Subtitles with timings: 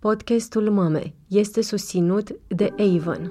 [0.00, 3.30] Podcastul Mame este susținut de Avon.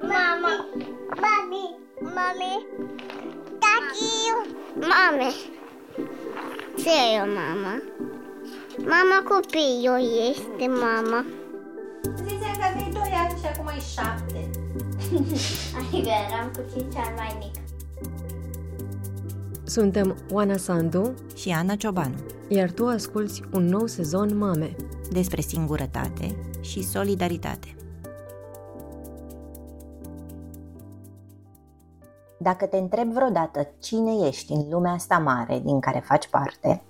[0.00, 0.66] Mama,
[1.08, 2.66] mami, mami,
[3.58, 4.12] tati,
[4.74, 5.30] mame.
[6.76, 7.82] Ce e o mama?
[8.78, 11.24] Mama copilul este mama.
[12.16, 14.50] Ziceam că aveai 2 ani și acum ai 7.
[15.78, 17.61] Adică eram cu 5 ani mai mic.
[19.64, 22.16] Suntem Oana Sandu, și Ana Ciobanu
[22.54, 24.76] iar tu asculți un nou sezon Mame.
[25.10, 27.76] despre singurătate și solidaritate.
[32.38, 36.82] Dacă te întrebi vreodată cine ești în lumea asta mare din care faci parte,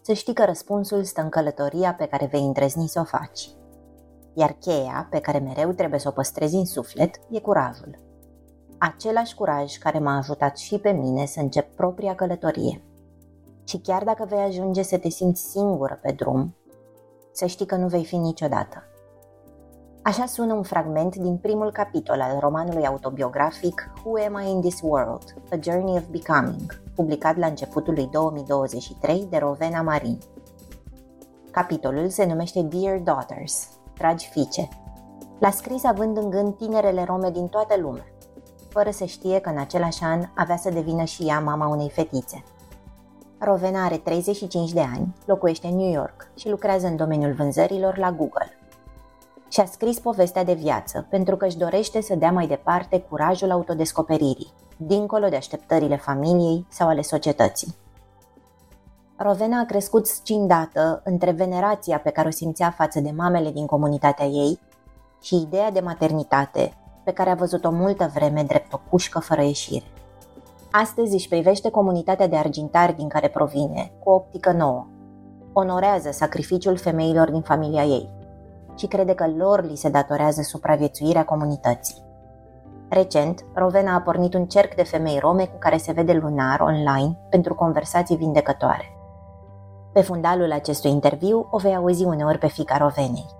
[0.00, 3.48] să știi că răspunsul stă în călătoria pe care vei îndrăzni să o faci.
[4.34, 8.09] Iar cheia pe care mereu trebuie să o păstrezi în suflet e curajul.
[8.82, 12.82] Același curaj care m-a ajutat și pe mine să încep propria călătorie.
[13.64, 16.54] Și chiar dacă vei ajunge să te simți singură pe drum,
[17.32, 18.82] să știi că nu vei fi niciodată.
[20.02, 24.80] Așa sună un fragment din primul capitol al romanului autobiografic Who Am I in This
[24.82, 25.34] World?
[25.50, 30.18] A Journey of Becoming, publicat la începutul lui 2023 de Rovena Marin.
[31.50, 34.68] Capitolul se numește Dear Daughters, dragi fiice.
[35.38, 38.04] L-a scris având în gând tinerele rome din toată lumea,
[38.70, 42.44] fără să știe că în același an avea să devină și ea mama unei fetițe.
[43.38, 48.12] Rovena are 35 de ani, locuiește în New York și lucrează în domeniul vânzărilor la
[48.12, 48.58] Google.
[49.48, 54.52] Și-a scris povestea de viață pentru că își dorește să dea mai departe curajul autodescoperirii,
[54.76, 57.74] dincolo de așteptările familiei sau ale societății.
[59.16, 64.26] Rovena a crescut scindată între venerația pe care o simțea față de mamele din comunitatea
[64.26, 64.60] ei
[65.20, 66.74] și ideea de maternitate
[67.10, 69.84] pe care a văzut-o multă vreme drept o pușcă fără ieșire.
[70.70, 74.86] Astăzi își privește comunitatea de argintari din care provine cu o optică nouă.
[75.52, 78.08] Onorează sacrificiul femeilor din familia ei
[78.76, 82.02] și crede că lor li se datorează supraviețuirea comunității.
[82.88, 87.18] Recent, Rovena a pornit un cerc de femei rome cu care se vede lunar online
[87.30, 88.96] pentru conversații vindecătoare.
[89.92, 93.39] Pe fundalul acestui interviu o vei auzi uneori pe fica Rovenei.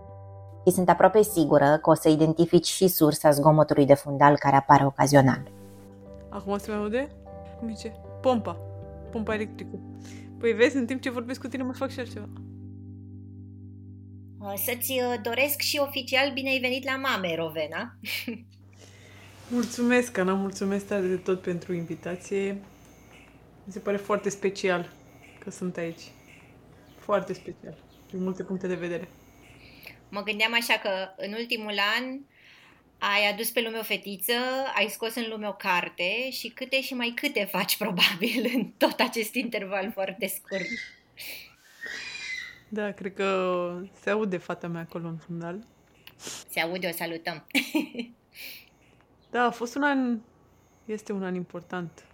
[0.66, 4.84] Și sunt aproape sigură că o să identifici și sursa zgomotului de fundal care apare
[4.84, 5.42] ocazional.
[6.28, 7.08] Acum se mai aude?
[7.58, 7.92] Cum zice?
[8.20, 8.56] Pompa.
[9.10, 9.78] Pompa electrică.
[10.38, 12.28] Păi vezi, în timp ce vorbesc cu tine mă fac și altceva.
[14.38, 17.96] O să-ți uh, doresc și oficial bine ai venit la mame, Rovena.
[19.52, 22.52] Mulțumesc, Ana, mulțumesc tare de tot pentru invitație.
[23.64, 24.92] Mi se pare foarte special
[25.38, 26.10] că sunt aici.
[26.98, 27.76] Foarte special,
[28.10, 29.08] din multe puncte de vedere.
[30.10, 32.20] Mă gândeam așa că în ultimul an
[32.98, 34.32] ai adus pe lume o fetiță,
[34.74, 39.00] ai scos în lume o carte și câte și mai câte faci probabil în tot
[39.00, 40.66] acest interval foarte scurt.
[42.68, 45.64] Da, cred că se aude fata mea acolo în fundal.
[46.48, 47.46] Se aude, o salutăm.
[49.30, 50.18] Da, a fost un an,
[50.84, 52.06] este un an important.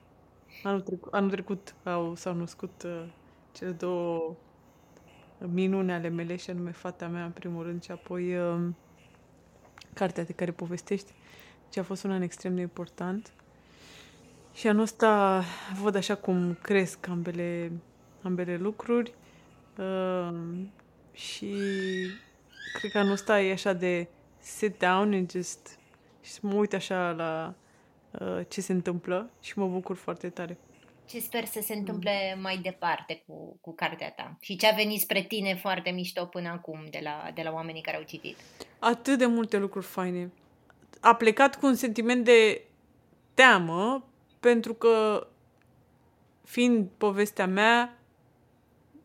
[0.62, 3.04] Anul trecut, anul trecut au, s-au născut uh,
[3.52, 4.36] cele două
[5.38, 8.68] minune ale mele și anume fata mea în primul rând și apoi uh,
[9.94, 11.12] cartea de care povestești.
[11.64, 13.32] Deci a fost un an extrem de important.
[14.54, 15.42] Și anul ăsta
[15.82, 17.72] văd așa cum cresc ambele,
[18.22, 19.14] ambele lucruri
[19.78, 20.38] uh,
[21.12, 21.54] și
[22.78, 24.08] cred că anul ăsta e așa de
[24.40, 25.78] sit down and just
[26.22, 27.54] și să mă uit așa la
[28.10, 30.58] uh, ce se întâmplă și mă bucur foarte tare.
[31.06, 34.36] Ce sper să se întâmple mai departe cu, cu cartea ta?
[34.40, 37.82] Și ce a venit spre tine foarte mișto până acum de la, de la oamenii
[37.82, 38.36] care au citit?
[38.78, 40.32] Atât de multe lucruri faine.
[41.00, 42.62] A plecat cu un sentiment de
[43.34, 44.04] teamă
[44.40, 45.26] pentru că
[46.44, 47.98] fiind povestea mea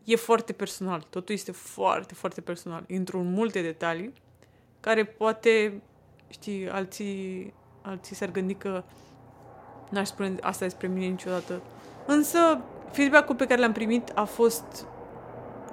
[0.04, 1.02] e foarte personal.
[1.10, 2.84] Totul este foarte, foarte personal.
[2.88, 4.14] Intru în multe detalii
[4.80, 5.82] care poate,
[6.30, 8.84] știi, alții, alții s-ar gândi că
[9.90, 11.62] n-aș spune asta despre mine niciodată.
[12.06, 14.86] Însă, feedback-ul pe care l-am primit a fost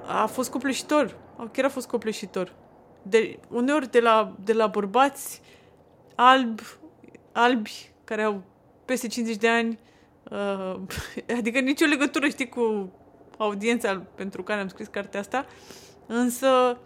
[0.09, 1.17] a fost copleșitor.
[1.52, 2.52] Chiar a fost copleșitor.
[3.02, 5.41] De, uneori de la, de la bărbați
[6.14, 6.62] albi,
[7.32, 8.43] albi care au
[8.85, 9.79] peste 50 de ani,
[10.31, 10.81] uh,
[11.38, 12.93] adică nicio legătură, știi, cu
[13.37, 15.47] audiența pentru care am scris cartea asta,
[16.06, 16.79] însă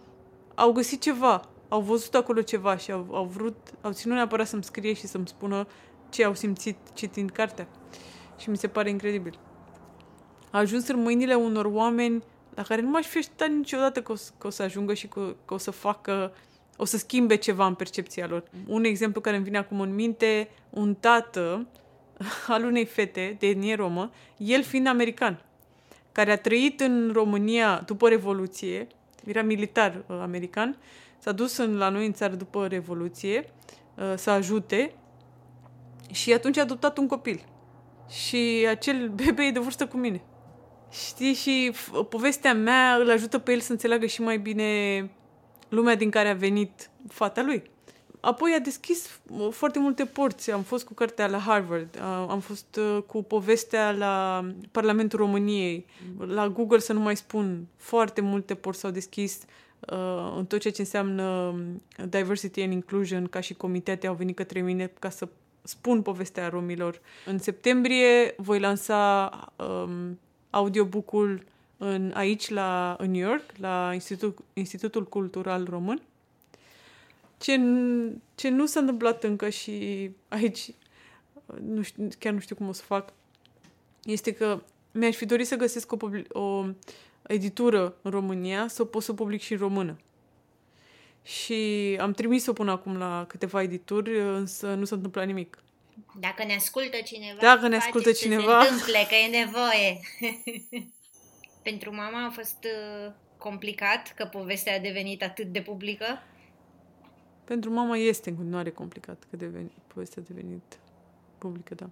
[0.55, 4.63] au găsit ceva, au văzut acolo ceva și au, au vrut, au ținut neapărat să-mi
[4.63, 5.67] scrie și să-mi spună
[6.09, 7.67] ce au simțit citind cartea.
[8.37, 9.39] Și mi se pare incredibil.
[10.51, 12.23] A ajuns în mâinile unor oameni
[12.55, 15.07] la care nu m-aș fi așteptat niciodată că o, să- că o să ajungă și
[15.07, 16.33] că, că o să facă,
[16.77, 18.43] o să schimbe ceva în percepția lor.
[18.67, 21.67] Un exemplu care îmi vine acum în minte, un tată
[22.47, 25.43] al unei fete de etnie romă, el fiind american,
[26.11, 28.87] care a trăit în România după Revoluție,
[29.25, 30.77] era militar uh, american,
[31.19, 33.45] s-a dus în, la noi în țară după Revoluție
[33.95, 34.93] uh, să ajute
[36.11, 37.43] și atunci a adoptat un copil.
[38.09, 40.21] Și acel bebe e de vârstă cu mine.
[40.91, 45.09] Știi, și f- povestea mea îl ajută pe el să înțeleagă și mai bine
[45.69, 47.63] lumea din care a venit fata lui.
[48.19, 50.51] Apoi a deschis uh, foarte multe porți.
[50.51, 55.85] Am fost cu cartea la Harvard, uh, am fost uh, cu povestea la Parlamentul României,
[56.27, 57.67] la Google să nu mai spun.
[57.77, 59.41] Foarte multe porți s-au deschis
[59.79, 64.35] uh, în tot ceea ce înseamnă um, diversity and inclusion, ca și comitete au venit
[64.35, 65.27] către mine ca să
[65.63, 67.01] spun povestea romilor.
[67.25, 70.19] În septembrie voi lansa um,
[70.49, 71.43] audiobook-ul
[71.77, 76.01] în, aici la, în New York, la Institut, Institutul Cultural Român.
[77.37, 77.59] Ce,
[78.35, 80.69] ce nu s-a întâmplat încă și aici,
[81.61, 83.13] nu știu, chiar nu știu cum o să fac,
[84.03, 84.61] este că
[84.91, 86.65] mi-aș fi dorit să găsesc o, public, o
[87.27, 89.97] editură în România, să o pot să public și în română.
[91.23, 95.57] Și am trimis-o până acum la câteva edituri, însă nu s-a întâmplat nimic.
[96.19, 98.61] Dacă ne ascultă cineva, Dacă ne ascultă faceți cineva.
[98.61, 99.99] să se întâmple, că e nevoie.
[101.69, 106.05] Pentru mama a fost uh, complicat că povestea a devenit atât de publică.
[107.43, 110.79] Pentru mama este în continuare complicat că deveni, povestea a devenit
[111.37, 111.89] publică, da.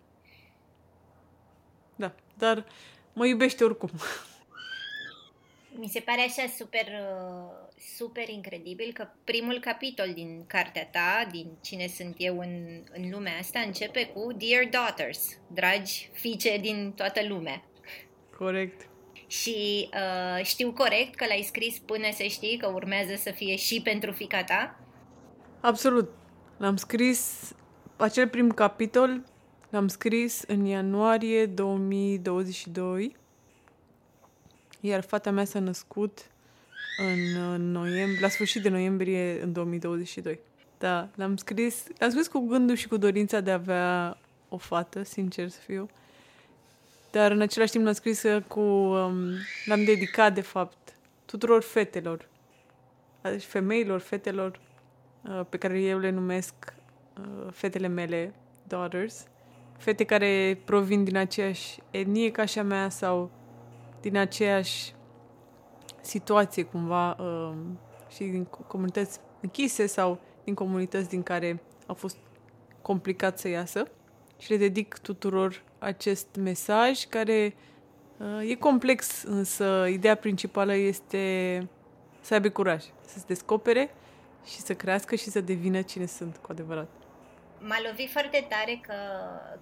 [1.96, 2.66] Da, dar
[3.14, 3.90] mă iubește oricum.
[5.74, 7.52] Mi se pare așa super, uh,
[7.98, 13.38] super incredibil că primul capitol din cartea ta, din Cine sunt eu în, în lumea
[13.40, 17.64] asta, începe cu Dear Daughters, dragi fiice din toată lumea.
[18.38, 18.90] Corect.
[19.28, 23.82] Și uh, știu corect că l-ai scris până să știi că urmează să fie și
[23.82, 24.80] pentru fica ta?
[25.62, 26.10] Absolut.
[26.58, 27.52] L-am scris,
[27.98, 29.24] acel prim capitol,
[29.70, 33.16] l-am scris în ianuarie 2022,
[34.82, 36.20] iar fata mea s-a născut
[36.98, 40.40] în noiembrie, la sfârșit de noiembrie în 2022.
[40.78, 44.18] Da, l-am scris, l-am scris cu gândul și cu dorința de a avea
[44.50, 45.90] o fată, sincer să fiu.
[47.12, 49.30] Dar în același timp l-am scris cu, um,
[49.66, 50.96] l-am dedicat de fapt
[51.26, 52.30] tuturor fetelor,
[53.22, 54.60] deci femeilor, fetelor,
[55.22, 56.54] uh, pe care eu le numesc
[57.18, 58.34] uh, fetele mele,
[58.68, 59.26] daughters,
[59.78, 63.32] fete care provin din aceeași etnie ca și a mea sau
[64.02, 64.94] din aceeași
[66.02, 67.54] situație cumva uh,
[68.10, 72.18] și din comunități închise sau din comunități din care au fost
[72.82, 73.84] complicat să iasă
[74.40, 77.56] și le dedic tuturor acest mesaj care
[78.18, 81.68] uh, e complex, însă ideea principală este
[82.22, 83.94] să aibă curaj, să se descopere
[84.46, 86.90] și să crească și să devină cine sunt cu adevărat.
[87.60, 88.94] M-a lovit foarte tare că,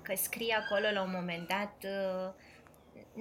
[0.02, 2.34] că scrie acolo la un moment dat uh,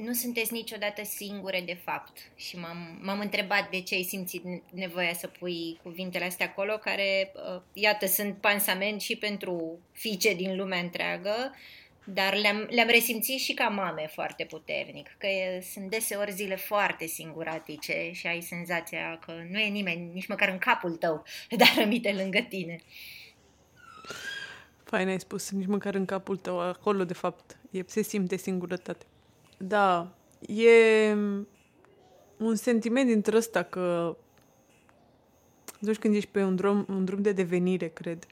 [0.04, 4.42] nu sunteți niciodată singure de fapt și m-am, m-am întrebat de ce ai simțit
[4.72, 10.56] nevoia să pui cuvintele astea acolo care, uh, iată, sunt pansament și pentru fiice din
[10.56, 11.54] lumea întreagă
[12.12, 17.06] dar le-am, le-am resimțit și ca mame foarte puternic, că e, sunt deseori zile foarte
[17.06, 21.24] singuratice și ai senzația că nu e nimeni, nici măcar în capul tău,
[21.58, 22.80] dar rămite lângă tine.
[24.84, 29.06] Fain ai spus, nici măcar în capul tău, acolo de fapt, e, se simte singurătate.
[29.58, 30.14] Da,
[30.46, 31.14] e
[32.36, 34.16] un sentiment dintre ăsta că
[35.82, 38.26] atunci când ești pe un drum, un drum de devenire, cred,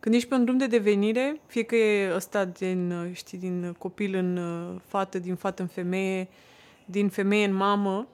[0.00, 4.14] când ești pe un drum de devenire, fie că e ăsta din, știi, din copil
[4.14, 6.28] în uh, fată, din fată în femeie,
[6.84, 8.08] din femeie în mamă,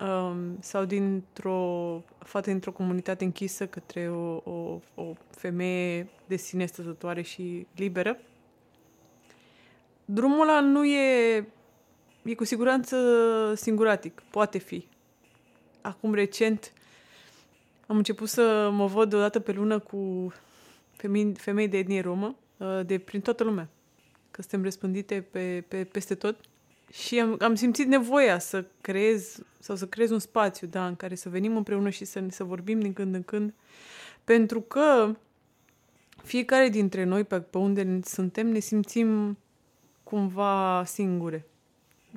[0.00, 7.22] um, sau dintr-o fată dintr-o comunitate închisă către o, o, o femeie de sine stătătoare
[7.22, 8.18] și liberă,
[10.12, 11.36] drumul ăla nu e,
[12.22, 12.96] e cu siguranță
[13.56, 14.86] singuratic, poate fi.
[15.80, 16.72] Acum recent
[17.86, 20.32] am început să mă văd o dată pe lună cu
[20.92, 23.68] femei, femei de etnie romă, uh, de prin toată lumea.
[24.30, 26.36] Că suntem răspândite pe, pe, peste tot.
[26.92, 31.14] Și am, am simțit nevoia să creez sau să creez un spațiu, da, în care
[31.14, 33.54] să venim împreună și să, să vorbim din când în când.
[34.24, 35.14] Pentru că
[36.22, 39.38] fiecare dintre noi, pe, pe unde suntem, ne simțim
[40.10, 41.46] cumva singure.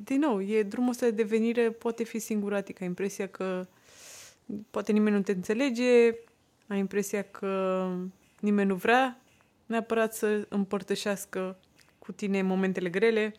[0.03, 2.81] Din nou, e drumul ăsta de devenire poate fi singuratic.
[2.81, 3.67] Ai impresia că
[4.71, 6.15] poate nimeni nu te înțelege,
[6.67, 7.85] ai impresia că
[8.39, 9.21] nimeni nu vrea
[9.65, 11.57] neapărat să împărtășească
[11.99, 13.33] cu tine momentele grele.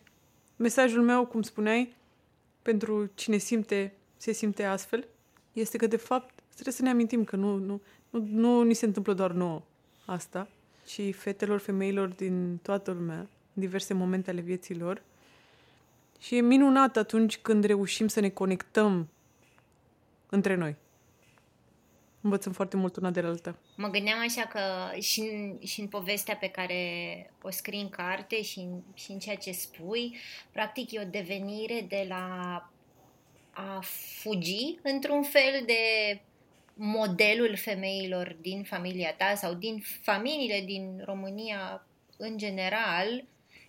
[0.55, 1.95] Mesajul meu, cum spuneai,
[2.61, 5.07] pentru cine simte, se simte astfel,
[5.53, 8.85] este că, de fapt, trebuie să ne amintim că nu, nu, nu, nu ni se
[8.85, 9.61] întâmplă doar nouă
[10.05, 10.47] asta,
[10.85, 15.01] ci fetelor, femeilor din toată lumea, în diverse momente ale vieții lor.
[16.19, 19.09] Și e minunat atunci când reușim să ne conectăm
[20.29, 20.75] între noi.
[22.21, 23.55] Învățăm foarte mult una de la alta.
[23.77, 24.59] Mă gândeam așa că
[24.99, 26.79] și în, și în povestea pe care
[27.41, 30.15] o scrii în carte și în, și în ceea ce spui,
[30.51, 32.69] practic e o devenire de la
[33.55, 33.79] a
[34.21, 36.21] fugi într-un fel de
[36.73, 43.23] modelul femeilor din familia ta sau din familiile din România în general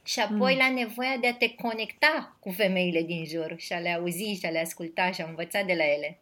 [0.07, 0.59] și apoi mm.
[0.59, 4.47] la nevoia de a te conecta cu femeile din jur și a le auzi și
[4.47, 6.19] a le asculta și a învăța de la ele.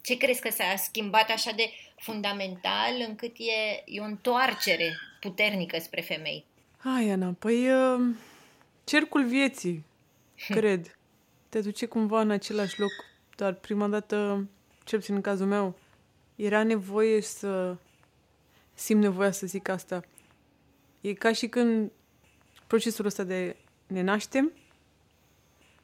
[0.00, 6.00] Ce crezi că s-a schimbat așa de fundamental încât e, e o întoarcere puternică spre
[6.00, 6.44] femei?
[6.76, 8.14] Hai, Ana, păi uh,
[8.84, 9.84] cercul vieții,
[10.48, 10.98] cred.
[11.48, 12.90] Te duce cumva în același loc,
[13.36, 14.48] dar prima dată,
[14.84, 15.78] cel puțin în cazul meu,
[16.36, 17.76] era nevoie să
[18.74, 20.02] simt nevoia să zic asta.
[21.00, 21.90] E ca și când
[22.70, 24.52] procesul ăsta de ne naștem,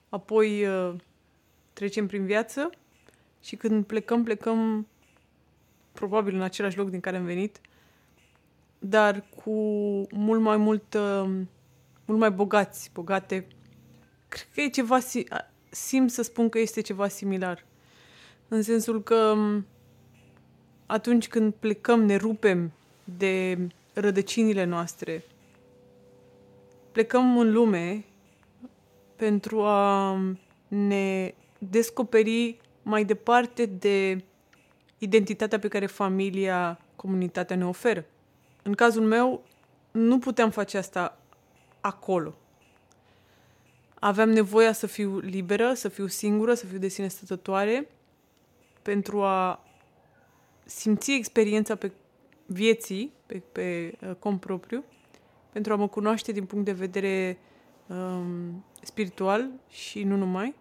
[0.08, 0.94] apoi uh,
[1.72, 2.70] trecem prin viață
[3.42, 4.86] și când plecăm, plecăm
[5.92, 7.60] probabil în același loc din care am venit,
[8.78, 9.52] dar cu
[10.10, 11.30] mult mai mult, uh,
[12.04, 13.46] mult mai bogați, bogate.
[14.28, 14.98] Cred că e ceva,
[15.70, 17.64] simt să spun că este ceva similar.
[18.48, 19.66] În sensul că um,
[20.86, 22.72] atunci când plecăm, ne rupem
[23.04, 23.58] de
[23.92, 25.24] rădăcinile noastre,
[26.96, 28.04] plecăm în lume
[29.16, 30.12] pentru a
[30.68, 34.24] ne descoperi mai departe de
[34.98, 38.04] identitatea pe care familia, comunitatea ne oferă.
[38.62, 39.44] În cazul meu,
[39.90, 41.18] nu puteam face asta
[41.80, 42.34] acolo.
[43.94, 47.88] Aveam nevoia să fiu liberă, să fiu singură, să fiu de sine stătătoare
[48.82, 49.64] pentru a
[50.64, 51.90] simți experiența pe
[52.46, 54.84] vieții, pe, pe uh, cont propriu,
[55.56, 57.38] pentru a mă cunoaște din punct de vedere
[57.86, 60.54] um, spiritual și nu numai,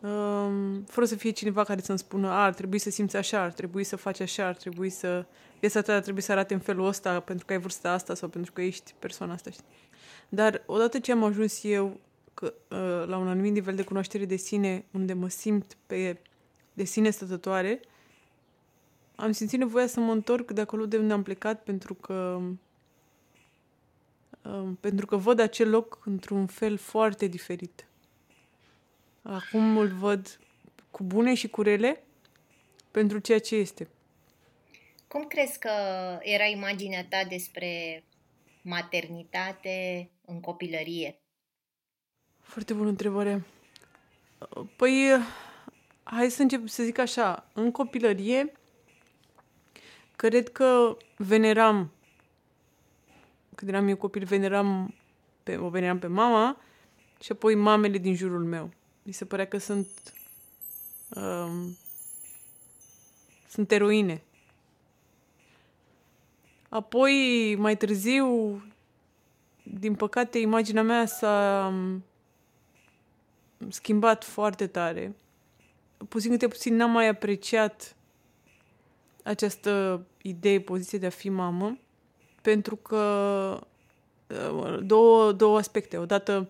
[0.00, 3.52] um, fără să fie cineva care să-mi spună a, ar trebui să simți așa, ar
[3.52, 5.26] trebui să faci așa, ar trebui să...
[5.60, 8.28] Viața ta ar trebui să arate în felul ăsta pentru că ai vârsta asta sau
[8.28, 9.50] pentru că ești persoana asta.
[9.50, 9.64] Știi?
[10.28, 12.00] Dar odată ce am ajuns eu
[12.34, 16.18] că, uh, la un anumit nivel de cunoaștere de sine, unde mă simt pe
[16.72, 17.80] de sine stătătoare,
[19.14, 22.60] am simțit nevoia să mă întorc de acolo de unde am plecat pentru că um,
[24.80, 27.86] pentru că văd acel loc într-un fel foarte diferit.
[29.22, 30.38] Acum îl văd
[30.90, 32.02] cu bune și cu rele
[32.90, 33.88] pentru ceea ce este.
[35.08, 35.70] Cum crezi că
[36.20, 38.04] era imaginea ta despre
[38.62, 41.18] maternitate în copilărie?
[42.40, 43.44] Foarte bună întrebare.
[44.76, 45.10] Păi,
[46.02, 47.50] hai să încep să zic așa.
[47.52, 48.52] În copilărie,
[50.16, 51.92] cred că veneram,
[53.54, 54.94] când eram eu copil, veneram
[55.42, 56.60] pe, o veneram pe mama
[57.20, 58.70] și apoi mamele din jurul meu.
[59.02, 59.88] Mi se părea că sunt
[61.08, 61.76] um,
[63.48, 64.22] sunt eroine.
[66.68, 68.62] Apoi, mai târziu,
[69.62, 72.04] din păcate, imaginea mea s-a um,
[73.68, 75.16] schimbat foarte tare.
[76.08, 77.96] Puțin câte puțin n-am mai apreciat
[79.22, 81.78] această idee, poziție de a fi mamă,
[82.44, 82.98] pentru că
[84.26, 85.96] uh, două, două aspecte.
[85.98, 86.48] Odată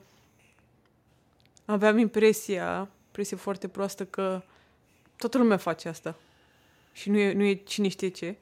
[1.65, 4.43] aveam impresia, impresia foarte proastă că
[5.17, 6.15] toată lumea face asta.
[6.93, 8.37] Și nu e, nu e cine știe ce.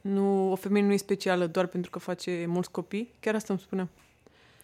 [0.00, 3.12] Nu, o femeie nu e specială doar pentru că face mulți copii.
[3.20, 3.88] Chiar asta îmi spuneam.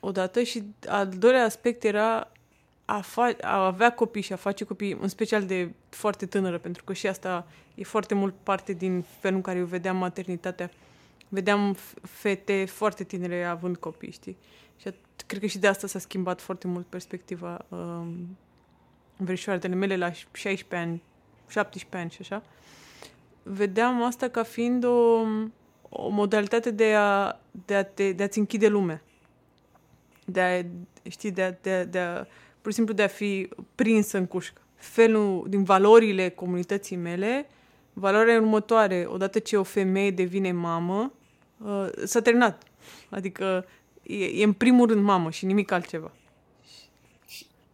[0.00, 2.30] Odată și al doilea aspect era
[2.84, 6.84] a, fa- a avea copii și a face copii, în special de foarte tânără, pentru
[6.84, 10.70] că și asta e foarte mult parte din felul în care eu vedeam maternitatea.
[11.28, 14.36] Vedeam fete foarte tinere având copii, știi?
[14.76, 14.90] Și
[15.26, 18.36] cred că și de asta s-a schimbat foarte mult perspectiva um,
[19.16, 21.02] verișoarele mele la 16 ani,
[21.48, 22.42] 17 ani și așa.
[23.42, 25.20] Vedeam asta ca fiind o,
[25.88, 29.02] o modalitate de, a, de, a te, de a-ți închide lumea.
[30.24, 30.62] De a,
[31.08, 32.26] știi, de a, de a, de a
[32.60, 34.60] pur și simplu de a fi prins în cușcă.
[34.74, 37.46] Felul din valorile comunității mele,
[37.98, 41.12] valoarea următoare, odată ce o femeie devine mamă,
[41.64, 42.62] uh, s-a terminat.
[43.10, 43.66] Adică
[44.02, 46.12] e, e în primul rând mamă și nimic altceva.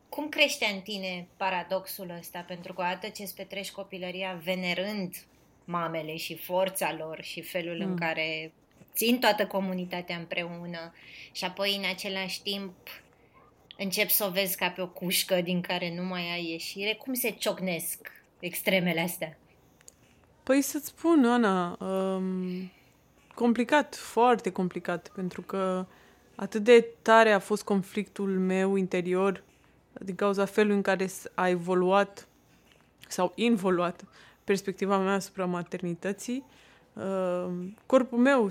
[0.08, 2.44] Cum crește în tine paradoxul ăsta?
[2.48, 5.14] Pentru că odată ce îți petreci copilăria venerând
[5.64, 7.90] mamele și forța lor și felul mm.
[7.90, 8.52] în care
[8.94, 10.94] țin toată comunitatea împreună
[11.32, 12.74] și apoi în același timp
[13.76, 17.14] încep să o vezi ca pe o cușcă din care nu mai ai ieșire, cum
[17.14, 19.36] se ciocnesc extremele astea?
[20.42, 22.70] Păi să-ți spun, Ana, um,
[23.34, 25.86] complicat, foarte complicat, pentru că
[26.34, 29.42] atât de tare a fost conflictul meu interior
[29.92, 32.28] din cauza felului în care a evoluat
[33.08, 34.04] sau involuat
[34.44, 36.44] perspectiva mea asupra maternității,
[36.92, 37.52] uh,
[37.86, 38.48] corpul meu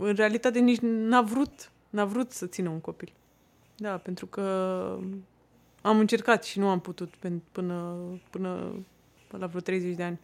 [0.00, 3.12] în realitate nici n-a vrut, n-a vrut să țină un copil.
[3.76, 4.42] Da, pentru că
[5.82, 8.72] am încercat și nu am putut până, până,
[9.26, 10.18] până la vreo 30 de ani.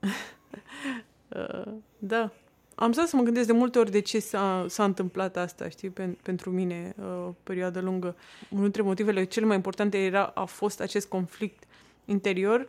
[0.00, 2.32] Uh, da.
[2.74, 5.90] Am stat să mă gândesc de multe ori de ce s-a, s-a întâmplat asta, știi,
[5.90, 8.16] pen, pentru mine, uh, o perioadă lungă.
[8.50, 11.62] Unul dintre motivele cele mai importante era, a fost acest conflict
[12.04, 12.68] interior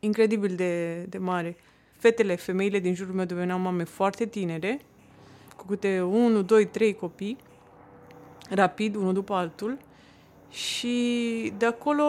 [0.00, 1.56] incredibil de, de mare.
[1.96, 4.80] Fetele, femeile din jurul meu deveneau mame foarte tinere,
[5.56, 7.36] cu câte 1, 2, 3 copii,
[8.50, 9.78] rapid, unul după altul,
[10.50, 12.04] și de acolo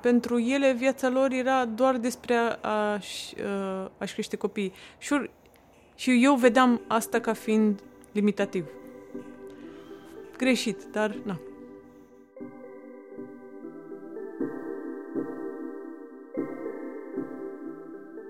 [0.00, 2.58] pentru ele viața lor era doar despre a,
[2.92, 3.34] a-și,
[3.98, 4.72] a-și crește copii.
[4.98, 5.30] Și,
[5.94, 7.80] și eu vedeam asta ca fiind
[8.12, 8.64] limitativ.
[10.36, 11.40] Greșit, dar na.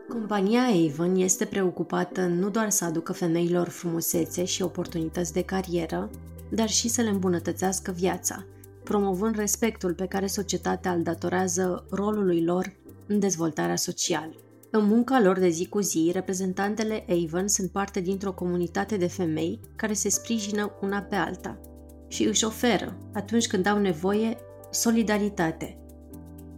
[0.08, 6.10] Compania Avon este preocupată nu doar să aducă femeilor frumusețe și oportunități de carieră,
[6.48, 8.44] dar și să le îmbunătățească viața,
[8.90, 12.72] promovând respectul pe care societatea îl datorează rolului lor
[13.06, 14.34] în dezvoltarea socială.
[14.70, 19.60] În munca lor de zi cu zi, reprezentantele Avon sunt parte dintr-o comunitate de femei
[19.76, 21.58] care se sprijină una pe alta
[22.08, 24.36] și își oferă, atunci când au nevoie,
[24.70, 25.78] solidaritate,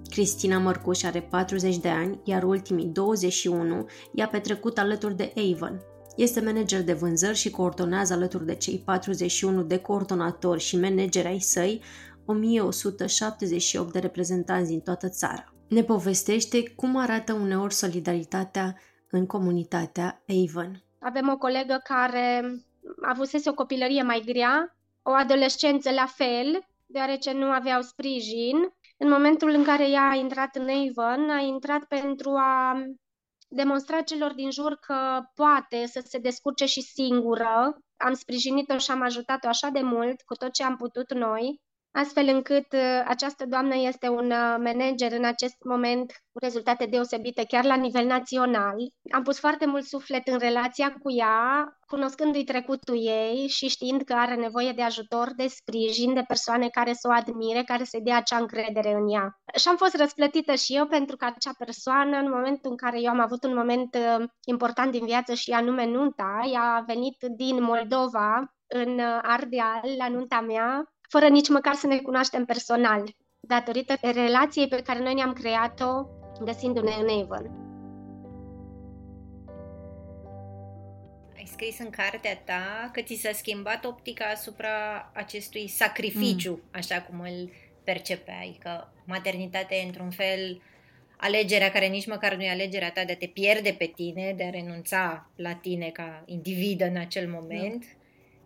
[0.09, 5.81] Cristina Mărcuș are 40 de ani, iar ultimii 21 i-a petrecut alături de Avon.
[6.17, 11.39] Este manager de vânzări și coordonează alături de cei 41 de coordonatori și manageri ai
[11.39, 11.83] săi
[12.25, 15.53] 1178 de reprezentanți din toată țara.
[15.69, 18.77] Ne povestește cum arată uneori solidaritatea
[19.11, 20.83] în comunitatea Avon.
[20.99, 22.55] Avem o colegă care
[23.03, 28.57] avusese o copilărie mai grea, o adolescență la fel, deoarece nu aveau sprijin
[28.97, 32.83] în momentul în care ea a intrat în Avon, a intrat pentru a
[33.49, 37.77] demonstra celor din jur că poate să se descurce și singură.
[37.97, 41.61] Am sprijinit-o și am ajutat-o așa de mult cu tot ce am putut noi
[41.93, 47.45] astfel încât uh, această doamnă este un uh, manager în acest moment cu rezultate deosebite
[47.45, 48.77] chiar la nivel național.
[49.11, 54.13] Am pus foarte mult suflet în relația cu ea, cunoscându-i trecutul ei și știind că
[54.13, 58.17] are nevoie de ajutor, de sprijin, de persoane care să o admire, care să dea
[58.17, 59.41] acea încredere în ea.
[59.55, 63.11] Și am fost răsplătită și eu pentru că acea persoană, în momentul în care eu
[63.11, 67.63] am avut un moment uh, important din viață și anume nunta, ea a venit din
[67.63, 74.69] Moldova în Ardeal la nunta mea fără nici măcar să ne cunoaștem personal, datorită relației
[74.69, 76.07] pe care noi ne-am creat-o
[76.45, 77.51] găsindu-ne în Avon.
[81.37, 86.69] Ai scris în cartea ta că ți s-a schimbat optica asupra acestui sacrificiu, mm.
[86.71, 87.51] așa cum îl
[87.85, 90.63] percepeai, că maternitatea e într-un fel
[91.17, 94.45] alegerea care nici măcar nu e alegerea ta de a te pierde pe tine, de
[94.45, 98.01] a renunța la tine ca individ în acel moment da.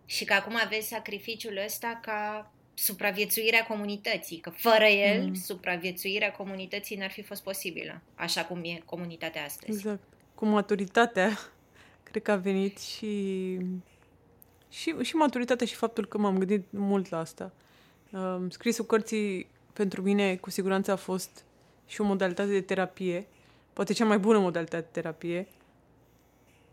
[0.05, 5.33] și că acum aveți sacrificiul ăsta ca supraviețuirea comunității, că fără el, mm.
[5.33, 9.77] supraviețuirea comunității n-ar fi fost posibilă, așa cum e comunitatea astăzi.
[9.77, 10.03] Exact.
[10.35, 11.39] Cu maturitatea,
[12.03, 13.57] cred că a venit și,
[14.69, 17.53] și, și maturitatea și faptul că m-am gândit mult la asta.
[18.11, 21.43] Uh, scrisul cărții pentru mine cu siguranță a fost
[21.87, 23.27] și o modalitate de terapie,
[23.73, 25.47] poate cea mai bună modalitate de terapie,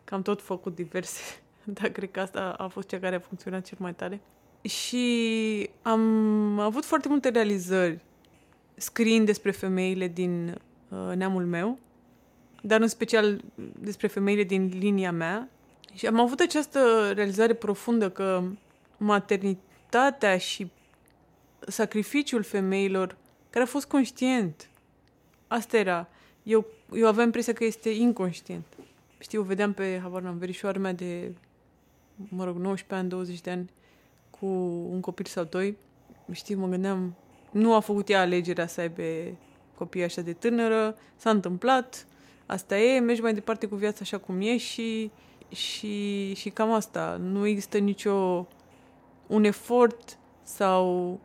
[0.04, 1.20] că am tot făcut diverse,
[1.78, 4.20] dar cred că asta a fost cea care a funcționat cel mai tare.
[4.68, 7.98] Și am avut foarte multe realizări
[8.74, 11.78] scriind despre femeile din uh, neamul meu,
[12.62, 13.40] dar în special
[13.80, 15.48] despre femeile din linia mea.
[15.94, 18.42] Și am avut această realizare profundă că
[18.96, 20.70] maternitatea și
[21.66, 23.16] sacrificiul femeilor,
[23.50, 24.68] care a fost conștient,
[25.46, 26.08] asta era.
[26.42, 28.64] Eu, eu aveam impresia că este inconștient.
[29.18, 31.32] Știu, vedeam pe, habar n-am, verișoara mea de,
[32.28, 33.70] mă rog, 19 ani, 20 de ani,
[34.38, 34.46] cu
[34.90, 35.76] un copil sau doi,
[36.32, 37.14] știi, mă gândeam,
[37.50, 39.02] nu a făcut ea alegerea să aibă
[39.74, 42.06] copii așa de tânără, s-a întâmplat,
[42.46, 45.10] asta e, mergi mai departe cu viața așa cum e și,
[45.48, 47.16] și, și cam asta.
[47.20, 48.46] Nu există nicio
[49.26, 51.20] un efort sau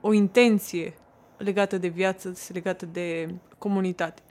[0.00, 0.94] o intenție
[1.36, 4.22] legată de viață, legată de comunitate.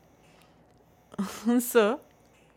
[1.45, 1.99] Însă,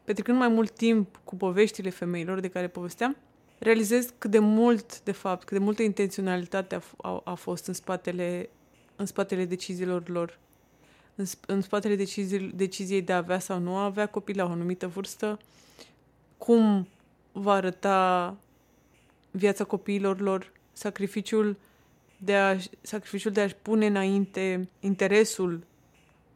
[0.05, 3.17] petrecând mai mult timp cu poveștile femeilor de care povesteam,
[3.63, 7.75] realizez cât de mult, de fapt, cât de multă intenționalitate a, a, a fost în
[7.75, 8.49] spatele,
[8.97, 10.39] în spatele deciziilor lor.
[11.15, 14.49] În, în spatele decizii, deciziei de a avea sau nu a avea copii la o
[14.49, 15.39] anumită vârstă,
[16.39, 16.89] cum
[17.33, 18.37] va arăta
[19.31, 21.57] viața copiilor lor, sacrificiul
[22.17, 25.65] de a, sacrificiul de a-și pune înainte interesul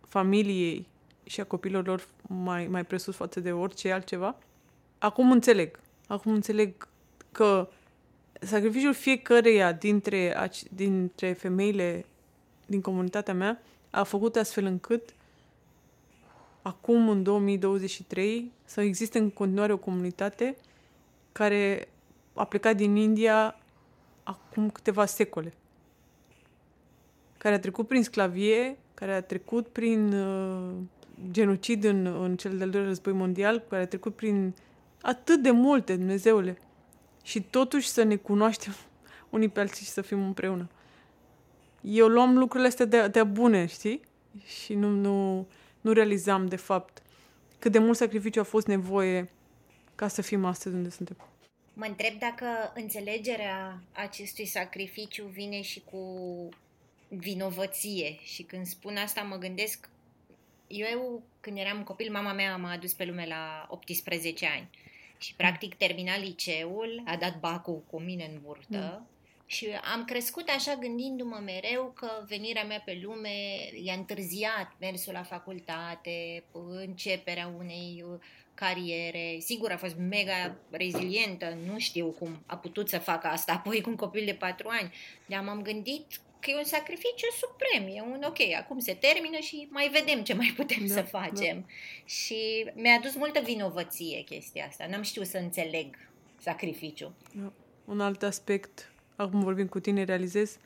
[0.09, 0.87] familiei
[1.25, 4.37] și a copilor lor mai, mai presus față de orice altceva,
[4.99, 5.79] acum înțeleg.
[6.07, 6.89] Acum înțeleg
[7.37, 7.69] că
[8.41, 12.05] sacrificiul fiecăreia dintre, dintre femeile
[12.67, 15.15] din comunitatea mea a făcut astfel încât
[16.63, 20.57] acum, în 2023, să existe în continuare o comunitate
[21.33, 21.89] care
[22.35, 23.59] a plecat din India
[24.23, 25.53] acum câteva secole.
[27.39, 30.73] Care a trecut prin sclavie, care a trecut prin uh,
[31.31, 34.55] genocid în, în cel de-al doilea război mondial, care a trecut prin
[35.03, 36.59] atât de multe, Dumnezeule.
[37.27, 38.75] Și totuși să ne cunoaștem
[39.31, 40.71] unii pe alții și să fim împreună.
[41.81, 44.01] Eu luam lucrurile astea de, de bune, știi?
[44.45, 45.47] Și nu, nu,
[45.81, 47.03] nu realizam, de fapt,
[47.59, 49.31] cât de mult sacrificiu a fost nevoie
[49.95, 51.17] ca să fim astăzi unde suntem.
[51.73, 56.09] Mă întreb dacă înțelegerea acestui sacrificiu vine și cu
[57.09, 58.19] vinovăție.
[58.23, 59.89] Și când spun asta, mă gândesc
[60.67, 64.69] eu, când eram copil, mama mea m-a adus pe lume la 18 ani
[65.19, 69.09] și practic termina liceul, a dat bacul cu mine în burtă mm.
[69.47, 73.31] și am crescut așa gândindu-mă mereu că venirea mea pe lume
[73.83, 78.05] i-a întârziat mersul la facultate, începerea unei
[78.57, 79.39] cariere.
[79.41, 83.91] Sigur, a fost mega rezilientă, nu știu cum a putut să facă asta apoi cu
[83.91, 84.93] un copil de patru ani,
[85.27, 89.69] dar m-am gândit că e un sacrificiu suprem, e un ok, acum se termină și
[89.71, 91.19] mai vedem ce mai putem da, să da.
[91.19, 91.61] facem.
[91.61, 91.73] Da.
[92.05, 95.97] Și mi-a adus multă vinovăție chestia asta, n-am știut să înțeleg
[96.39, 97.15] sacrificiu.
[97.33, 97.53] Da.
[97.85, 100.59] Un alt aspect, acum vorbim cu tine, realizez,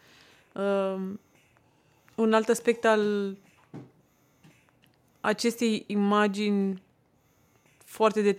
[0.55, 1.01] uh,
[2.15, 3.37] un alt aspect al
[5.21, 6.83] acestei imagini
[7.85, 8.37] foarte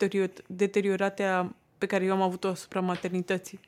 [0.48, 3.60] deteriorate pe care eu am avut-o asupra maternității.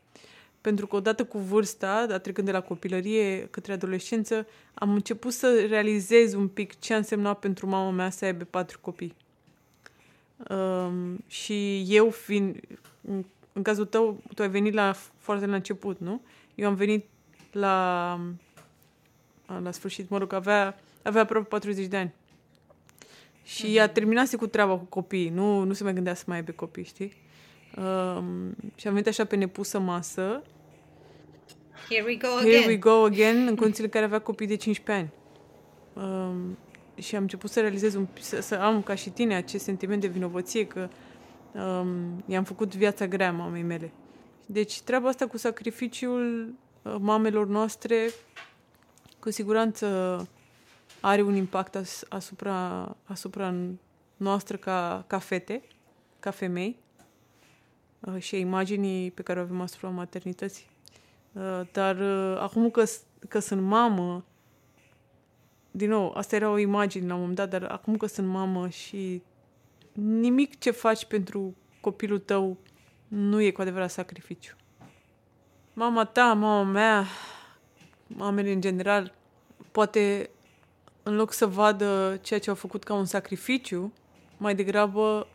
[0.64, 5.66] Pentru că odată cu vârsta, da, trecând de la copilărie către adolescență, am început să
[5.68, 9.16] realizez un pic ce a însemnat pentru mama mea să aibă patru copii.
[10.50, 12.60] Um, și eu fiind,
[13.02, 16.22] în, în cazul tău, tu ai venit la foarte la început, nu?
[16.56, 17.06] Eu am venit
[17.52, 18.20] la
[19.62, 22.14] la sfârșit, mă rog, avea, avea aproape 40 de ani.
[23.44, 23.82] Și mm-hmm.
[23.82, 26.84] a terminat cu treaba cu copii, nu, nu se mai gândea să mai aibă copii,
[26.84, 27.23] știi?
[27.78, 30.42] Um, și am venit așa pe nepusă masă.
[31.90, 32.52] Here we go again.
[32.52, 35.12] Here we go again, în condițiile în care avea copii de 15 ani.
[36.06, 36.58] Um,
[36.96, 40.08] și am început să realizez, un, să, să am ca și tine acest sentiment de
[40.08, 40.90] vinovăție că
[41.52, 43.92] um, i-am făcut viața grea mamei mele.
[44.46, 48.10] Deci treaba asta cu sacrificiul uh, mamelor noastre
[49.20, 49.88] cu siguranță
[51.00, 53.56] are un impact as, asupra, asupra
[54.18, 55.62] noastră ca, ca fete,
[56.20, 56.83] ca femei.
[58.08, 60.66] Uh, și imaginii pe care o avem asupra maternității.
[61.32, 62.84] Uh, dar uh, acum că,
[63.28, 64.24] că sunt mamă,
[65.72, 68.68] din nou, asta era o imagine la un moment dat, dar acum că sunt mamă
[68.68, 69.22] și
[69.92, 72.58] nimic ce faci pentru copilul tău
[73.08, 74.56] nu e cu adevărat sacrificiu.
[75.74, 77.06] Mama ta, mama mea,
[78.08, 79.14] mamele în general,
[79.72, 80.30] poate
[81.04, 83.94] în loc să vadă ceea ce au făcut ca un sacrificiu,
[84.38, 85.28] mai degrabă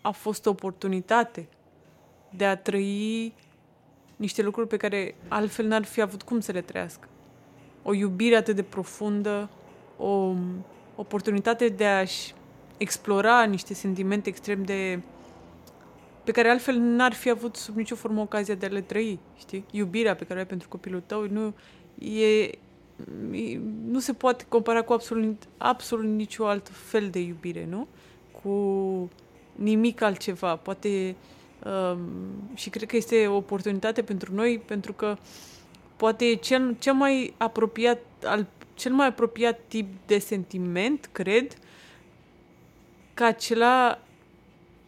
[0.00, 1.48] a fost o oportunitate
[2.36, 3.34] de a trăi
[4.16, 7.08] niște lucruri pe care altfel n-ar fi avut cum să le trăiască.
[7.82, 9.50] O iubire atât de profundă,
[9.96, 10.34] o
[10.94, 12.34] oportunitate de a-și
[12.76, 15.00] explora niște sentimente extrem de...
[16.24, 19.64] pe care altfel n-ar fi avut sub nicio formă ocazia de a le trăi, știi?
[19.70, 21.54] Iubirea pe care o ai pentru copilul tău nu
[22.06, 22.50] e,
[23.84, 27.86] nu se poate compara cu absolut, absolut nicio alt fel de iubire, nu?
[28.42, 29.10] Cu
[29.54, 30.56] nimic altceva.
[30.56, 31.39] Poate Um,
[32.54, 35.16] și cred că este o oportunitate pentru noi, pentru că
[35.96, 41.58] poate e cel, cel mai apropiat, al, cel mai apropiat tip de sentiment, cred,
[43.14, 44.02] ca acela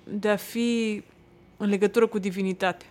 [0.05, 1.03] de a fi
[1.57, 2.87] în legătură cu divinitatea.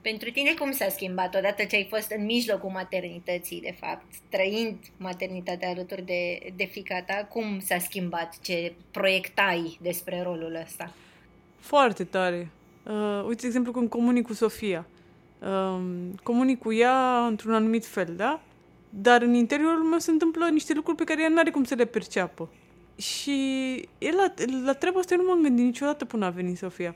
[0.00, 4.76] Pentru tine cum s-a schimbat odată ce ai fost în mijlocul maternității, de fapt, trăind
[4.96, 10.94] maternitatea alături de, de fica ta, cum s-a schimbat ce proiectai despre rolul ăsta?
[11.58, 12.50] Foarte tare.
[12.86, 14.86] Uh, uite, de exemplu, când comunic cu Sofia.
[15.40, 15.80] Uh,
[16.22, 18.40] comunic cu ea într-un anumit fel, da?
[18.90, 21.74] Dar în interiorul meu se întâmplă niște lucruri pe care ea nu are cum să
[21.74, 22.48] le perceapă.
[22.96, 23.38] Și
[23.98, 26.94] el la, la treaba asta nu m-am gândit niciodată până a venit Sofia.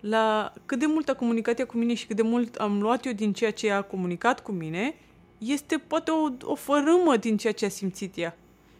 [0.00, 3.06] La cât de mult a comunicat ea cu mine și cât de mult am luat
[3.06, 4.94] eu din ceea ce a comunicat cu mine,
[5.38, 8.36] este poate o, o fărâmă din ceea ce a simțit ea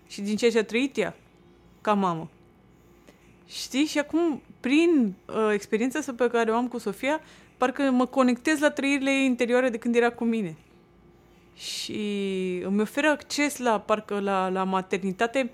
[0.06, 1.16] și din ceea ce a trăit ea
[1.80, 2.28] ca mamă.
[3.50, 3.84] Știi?
[3.84, 7.20] Și acum, prin uh, experiența asta pe care o am cu Sofia,
[7.56, 10.56] parcă mă conectez la trăirile ei interioare de când era cu mine.
[11.54, 12.00] Și
[12.64, 15.50] îmi oferă acces la, parcă, la, la maternitate,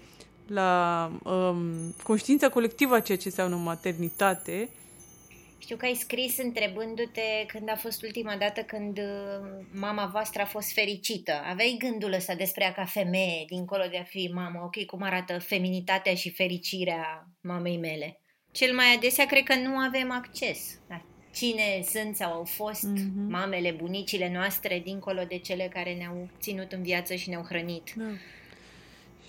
[0.46, 1.58] la um,
[2.02, 4.68] conștiința colectivă a ceea ce înseamnă maternitate.
[5.58, 10.46] Știu că ai scris întrebându-te când a fost ultima dată când uh, mama voastră a
[10.46, 11.32] fost fericită.
[11.44, 15.38] Aveai gândul ăsta despre ea ca femeie, dincolo de a fi mamă, ok, cum arată
[15.38, 18.20] feminitatea și fericirea mamei mele?
[18.52, 21.04] Cel mai adesea cred că nu avem acces la
[21.36, 23.28] cine sunt sau au fost mm-hmm.
[23.28, 27.92] mamele, bunicile noastre, dincolo de cele care ne-au ținut în viață și ne-au hrănit.
[27.96, 28.04] Da.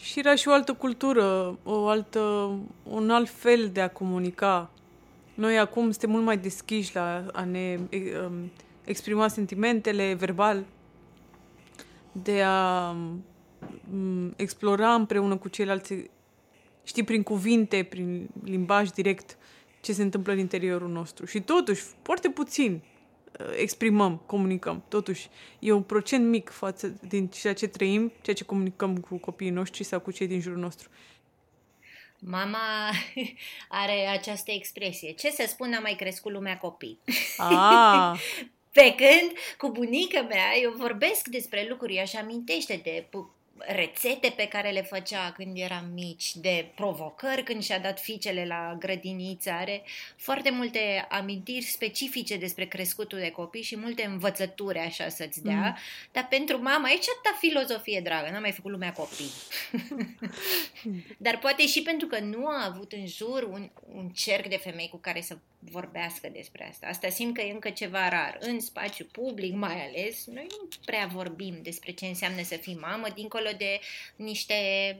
[0.02, 2.20] Și era și o altă cultură, o altă,
[2.84, 4.72] un alt fel de a comunica.
[5.38, 7.80] Noi acum suntem mult mai deschiși la a ne
[8.26, 8.52] um,
[8.86, 10.65] exprima sentimentele verbal,
[12.12, 12.89] de a
[13.91, 15.93] um, explora împreună cu ceilalți,
[16.84, 19.38] știi, prin cuvinte, prin limbaj direct,
[19.82, 21.26] ce se întâmplă în interiorul nostru.
[21.26, 22.82] Și totuși, foarte puțin
[23.39, 24.84] uh, exprimăm, comunicăm.
[24.88, 29.50] Totuși, e un procent mic față din ceea ce trăim, ceea ce comunicăm cu copiii
[29.50, 30.89] noștri sau cu cei din jurul nostru.
[32.19, 32.91] Mama
[33.82, 35.12] are această expresie.
[35.12, 36.99] Ce să spun, am mai crescut lumea copii.
[37.38, 38.19] Ah.
[38.73, 43.08] Pe când cu bunica mea eu vorbesc despre lucruri, ea și amintește de
[43.60, 48.76] rețete pe care le făcea când eram mici, de provocări când și-a dat fiicele la
[48.80, 49.84] grădiniță, are
[50.15, 55.78] foarte multe amintiri specifice despre crescutul de copii și multe învățături așa să-ți dea, mm.
[56.12, 59.32] dar pentru mama e ta filozofie dragă, n-a mai făcut lumea copii.
[61.26, 64.89] dar poate și pentru că nu a avut în jur un, un cerc de femei
[64.89, 66.88] cu care să vorbească despre asta.
[66.88, 68.38] Asta simt că e încă ceva rar.
[68.39, 73.08] În spațiu public, mai ales, noi nu prea vorbim despre ce înseamnă să fii mamă,
[73.15, 73.80] dincolo de
[74.15, 74.54] niște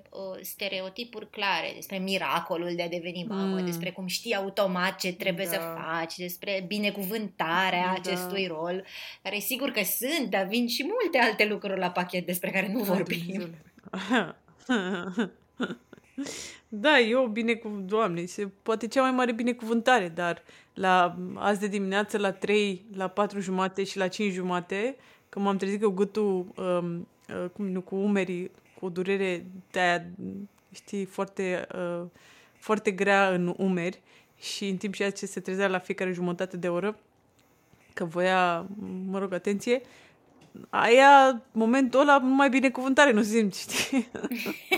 [0.10, 3.66] uh, stereotipuri clare, despre miracolul de a deveni mamă, mm.
[3.66, 5.52] despre cum știi automat ce trebuie da.
[5.52, 7.94] să faci, despre binecuvântarea da.
[7.94, 8.86] acestui rol,
[9.22, 12.84] care sigur că sunt, dar vin și multe alte lucruri la pachet despre care nu
[12.84, 13.56] vorbim.
[16.68, 21.68] Da, e o binecuvântare, Doamne, se, poate cea mai mare binecuvântare, dar la azi de
[21.68, 24.96] dimineață la 3, la 4 jumate și la 5 jumate,
[25.30, 30.06] când m-am trezit cu gâtul, um, uh, cum, cu umerii, cu o durere de aia,
[30.72, 32.06] știi, foarte, uh,
[32.60, 34.02] foarte grea în umeri
[34.40, 37.00] și în timp ce se trezea la fiecare jumătate de oră,
[37.94, 38.66] că voia,
[39.06, 40.07] mă rog, atenție, uh,
[40.70, 44.10] aia, momentul ăla, mai binecuvântare nu simți, știi?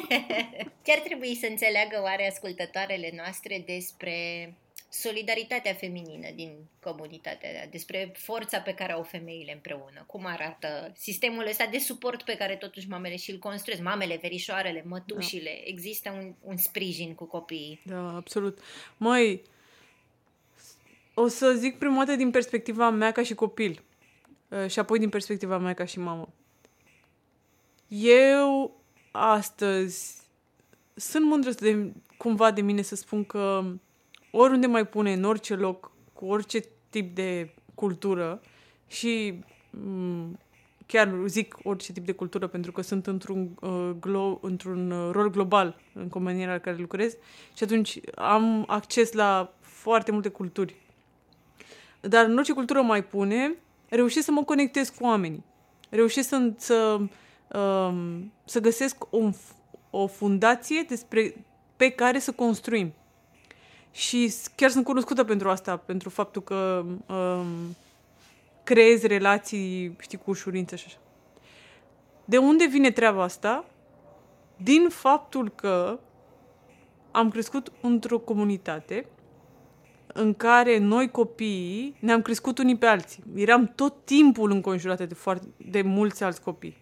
[0.86, 4.54] Chiar trebuie să înțeleagă oare ascultătoarele noastre despre
[4.89, 11.65] solidaritatea feminină din comunitatea, despre forța pe care au femeile împreună, cum arată sistemul ăsta
[11.72, 15.70] de suport pe care totuși mamele și-l construiesc, mamele, verișoarele, mătușile, da.
[15.70, 17.82] există un, un sprijin cu copiii.
[17.84, 18.60] Da, absolut.
[18.98, 19.42] Mai
[21.13, 23.84] o să zic prima dată din perspectiva mea ca și copil.
[24.50, 26.30] Uh, și apoi din perspectiva mea ca și mamă.
[27.88, 28.82] Eu
[29.12, 30.22] astăzi
[30.96, 33.64] sunt mândră de, cumva de mine să spun că
[34.32, 38.42] oriunde mai pune, în orice loc, cu orice tip de cultură
[38.88, 40.40] și mm,
[40.86, 45.30] chiar zic orice tip de cultură pentru că sunt într-un, uh, glo- într-un uh, rol
[45.30, 47.16] global în compania la care lucrez
[47.56, 50.76] și atunci am acces la foarte multe culturi.
[52.02, 53.56] Dar în orice cultură mai pune,
[53.89, 55.43] reușesc să mă conectez cu oamenii.
[55.89, 56.99] Reușesc să, să,
[57.60, 59.30] um, să găsesc o,
[59.89, 62.93] o fundație despre, pe care să construim.
[63.91, 67.75] Și chiar sunt cunoscută pentru asta, pentru faptul că um,
[68.63, 70.97] creez relații, știi, cu ușurință și așa.
[72.25, 73.65] De unde vine treaba asta?
[74.58, 75.99] Din faptul că
[77.12, 79.06] am crescut într-o comunitate
[80.13, 83.24] în care noi copiii ne-am crescut unii pe alții.
[83.36, 86.78] Eram tot timpul înconjurate de, foarte, de mulți alți copii.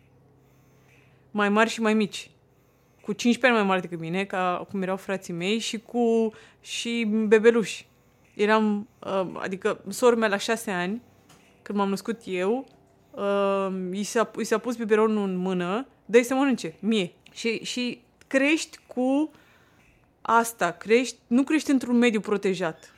[1.31, 2.31] Mai mari și mai mici.
[3.01, 7.07] Cu 15 ani mai mari decât mine, ca cum erau frații mei, și cu și
[7.27, 7.87] bebeluși.
[8.33, 11.01] Eram, uh, adică sora mea la 6 ani,
[11.61, 12.67] când m-am născut eu,
[13.11, 17.11] uh, i, s-a, i s-a pus biberonul în mână, dă să mănânce, mie.
[17.31, 19.31] Și, și crești cu
[20.21, 22.91] asta, crești, nu crești într-un mediu protejat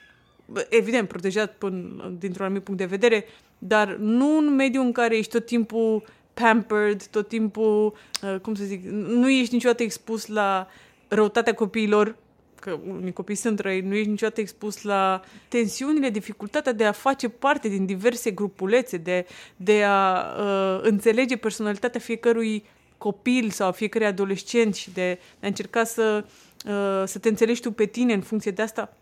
[0.69, 3.25] evident, protejat până, dintr-un anumit punct de vedere,
[3.57, 8.63] dar nu un mediu în care ești tot timpul pampered, tot timpul, uh, cum să
[8.63, 10.67] zic, nu ești niciodată expus la
[11.07, 12.15] răutatea copiilor,
[12.59, 17.29] că unii copii sunt răi, nu ești niciodată expus la tensiunile, dificultatea de a face
[17.29, 22.63] parte din diverse grupulețe, de, de a uh, înțelege personalitatea fiecărui
[22.97, 26.25] copil sau a fiecărui adolescent și de, de a încerca să,
[26.65, 28.93] uh, să te înțelegi tu pe tine în funcție de asta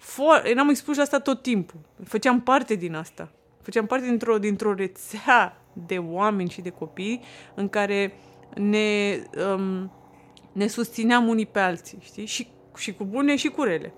[0.00, 1.80] fo- eram expuși la asta tot timpul.
[2.04, 3.32] Făceam parte din asta.
[3.62, 7.22] Făceam parte dintr-o, dintr-o rețea de oameni și de copii
[7.54, 8.12] în care
[8.54, 9.18] ne,
[9.54, 9.92] um,
[10.52, 12.26] ne susțineam unii pe alții, știi?
[12.26, 13.92] Și, și cu bune și cu rele.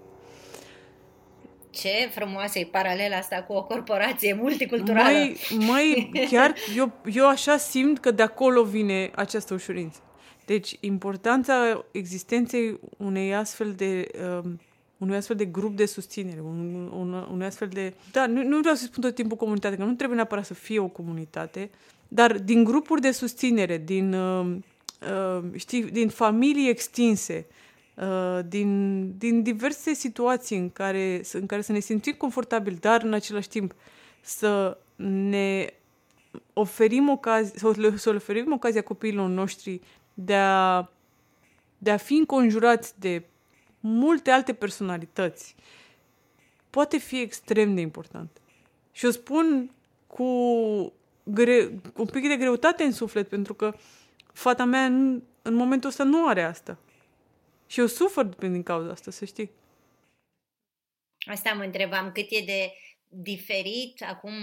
[1.70, 5.08] Ce frumoasă e paralela asta cu o corporație multiculturală.
[5.08, 5.36] Mai,
[5.66, 10.00] mai chiar eu, eu așa simt că de acolo vine această ușurință.
[10.46, 14.06] Deci, importanța existenței unei astfel de
[14.42, 14.60] um,
[15.02, 17.94] unui astfel de grup de susținere, un, un, un astfel de...
[18.12, 20.78] Da, nu, nu vreau să spun tot timpul comunitate, că nu trebuie neapărat să fie
[20.78, 21.70] o comunitate,
[22.08, 24.56] dar din grupuri de susținere, din, uh,
[25.00, 27.46] uh, știi, din familii extinse,
[27.94, 33.12] uh, din, din diverse situații în care, în care să ne simțim confortabil, dar în
[33.12, 33.74] același timp
[34.20, 35.72] să ne
[36.52, 39.80] oferim ocazia, să le, să le oferim ocazia copiilor noștri
[40.14, 40.88] de a,
[41.78, 43.22] de a fi înconjurați de
[43.82, 45.54] multe alte personalități,
[46.70, 48.40] poate fi extrem de important.
[48.92, 49.74] Și o spun
[50.06, 50.92] cu,
[51.22, 53.74] gre- cu un pic de greutate în suflet, pentru că
[54.32, 56.78] fata mea în, în momentul ăsta nu are asta.
[57.66, 59.50] Și eu sufăr din cauza asta, să știi.
[61.18, 62.72] Asta mă întrebam, cât e de
[63.08, 64.34] diferit acum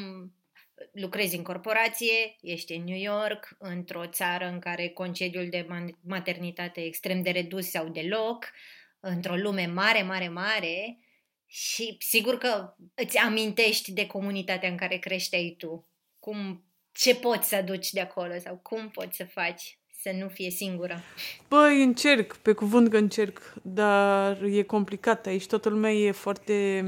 [0.92, 5.68] lucrezi în corporație, ești în New York, într-o țară în care concediul de
[6.02, 8.52] maternitate e extrem de redus sau deloc,
[9.00, 11.00] într-o lume mare, mare, mare
[11.46, 15.88] și sigur că îți amintești de comunitatea în care creșteai tu.
[16.20, 20.50] Cum, ce poți să aduci de acolo sau cum poți să faci să nu fie
[20.50, 21.02] singură?
[21.48, 25.48] Păi încerc, pe cuvânt că încerc, dar e complicat aici.
[25.48, 26.84] Toată lumea e foarte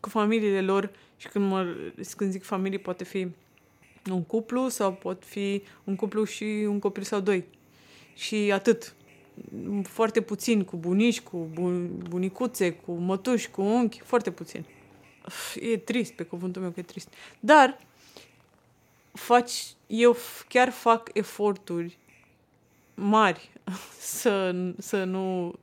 [0.00, 1.74] cu familiile lor și când, mă,
[2.16, 3.28] când zic familie poate fi
[4.10, 7.44] un cuplu sau pot fi un cuplu și un copil sau doi.
[8.14, 8.94] Și atât
[9.82, 11.48] foarte puțin cu bunici, cu
[12.08, 14.64] bunicuțe, cu mătuși, cu unchi, foarte puțin.
[15.60, 17.08] E trist, pe cuvântul meu că e trist.
[17.40, 17.80] Dar
[19.12, 20.16] faci, eu
[20.48, 21.98] chiar fac eforturi
[22.94, 23.50] mari
[23.98, 25.54] să, să nu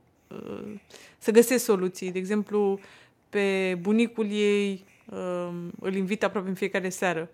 [1.18, 2.12] să găsesc soluții.
[2.12, 2.80] De exemplu,
[3.28, 7.30] pe bunicul ei um, îl invit aproape în fiecare seară.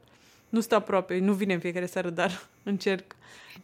[0.49, 3.17] Nu stă aproape, nu vine în fiecare seară, dar încerc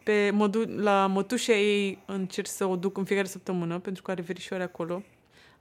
[0.03, 4.23] pe mădu- la mătușa ei încerc să o duc în fiecare săptămână, pentru că are
[4.23, 5.03] verișoare acolo.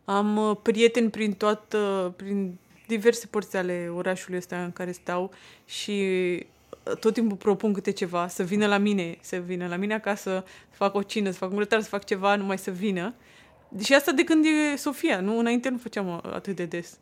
[0.06, 2.58] Am uh, prieteni prin toată, prin
[2.88, 5.32] diverse părți ale orașului ăsta în care stau
[5.66, 5.92] și
[6.84, 10.44] uh, tot timpul propun câte ceva, să vină la mine, să vină la mine acasă,
[10.70, 13.14] să fac o cină, să fac un grătar, să fac ceva, numai să vină.
[13.84, 15.38] Și asta de când e Sofia, nu?
[15.38, 16.98] Înainte nu făceam uh, atât de des.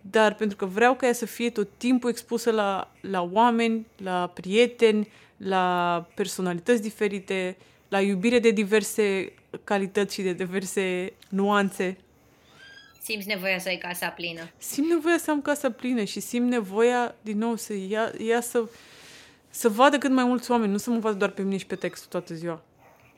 [0.00, 4.30] Dar pentru că vreau ca ea să fie tot timpul expusă la, la oameni, la
[4.34, 7.56] prieteni, la personalități diferite,
[7.88, 9.32] la iubire de diverse
[9.64, 11.96] calități și de diverse nuanțe.
[13.02, 14.50] Simți nevoia să ai casa plină.
[14.58, 18.68] Simt nevoia să am casa plină și simt nevoia, din nou, să ia, ia să,
[19.50, 21.74] să vadă cât mai mulți oameni, nu să mă vadă doar pe mine și pe
[21.74, 22.62] textul toată ziua.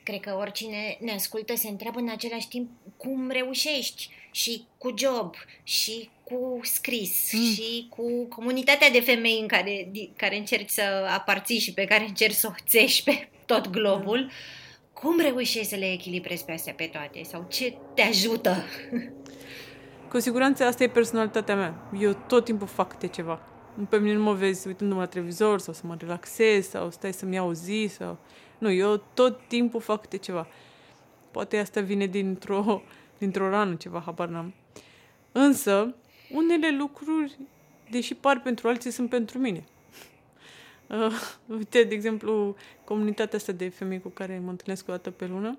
[0.03, 5.35] Cred că oricine ne ascultă se întreabă în același timp cum reușești și cu job
[5.62, 7.40] și cu scris mm.
[7.40, 10.82] și cu comunitatea de femei în care, care încerci să
[11.14, 14.18] aparții și pe care încerci să o țești pe tot globul.
[14.18, 14.30] Mm.
[14.92, 17.22] Cum reușești să le echilibrezi pe astea pe toate?
[17.22, 18.54] Sau ce te ajută?
[20.10, 21.90] Cu siguranță asta e personalitatea mea.
[22.00, 23.40] Eu tot timpul fac câte ceva.
[23.88, 27.34] Pe mine nu mă vezi uitându-mă la televizor sau să mă relaxez sau stai să-mi
[27.34, 28.18] iau o zi sau...
[28.58, 30.46] Nu, eu tot timpul fac câte ceva.
[31.30, 32.82] Poate asta vine dintr-o,
[33.18, 34.54] dintr-o rană, ceva, habar n-am.
[35.32, 35.94] Însă,
[36.30, 37.38] unele lucruri,
[37.90, 39.64] deși par pentru alții, sunt pentru mine.
[40.87, 41.12] Uh,
[41.58, 45.58] uite, de exemplu, comunitatea asta de femei cu care mă întâlnesc o dată pe lună,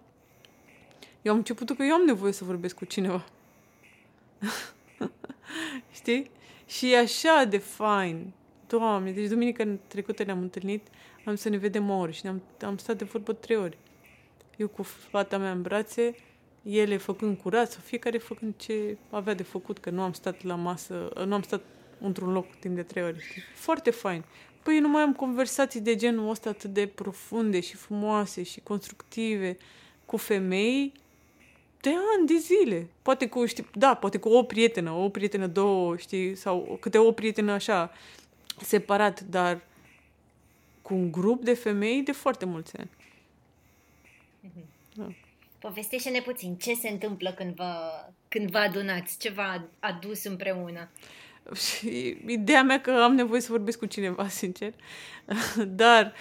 [1.21, 3.25] eu am început că eu am nevoie să vorbesc cu cineva.
[5.97, 6.32] Știi?
[6.65, 8.34] Și e așa de fain.
[8.67, 10.88] Doamne, deci duminica trecută ne-am întâlnit,
[11.25, 13.78] am să ne vedem o oră și ne-am, am stat de vorbă trei ori.
[14.58, 16.15] Eu cu fata mea în brațe,
[16.65, 20.56] ele făcând curat sau fiecare făcând ce avea de făcut, că nu am stat la
[20.56, 21.62] masă, nu am stat
[21.99, 23.21] într-un loc timp de trei ori.
[23.21, 23.41] Știi?
[23.54, 24.23] Foarte fain.
[24.63, 29.58] Păi nu mai am conversații de genul ăsta atât de profunde și frumoase și constructive
[30.06, 30.94] cu femei
[31.81, 32.87] de ani de zile.
[33.02, 37.12] Poate cu, știi, da, poate cu o prietenă, o prietenă, două, știi, sau câte o
[37.12, 37.92] prietenă așa,
[38.62, 39.62] separat, dar
[40.81, 42.90] cu un grup de femei de foarte mulți ani.
[44.44, 44.75] Mm-hmm.
[45.66, 45.72] Da.
[45.72, 47.74] Povestește-ne puțin ce se întâmplă când vă,
[48.28, 50.90] când vă adunați, ce v-a adus împreună.
[51.54, 54.74] Și ideea mea că am nevoie să vorbesc cu cineva, sincer.
[55.68, 56.13] Dar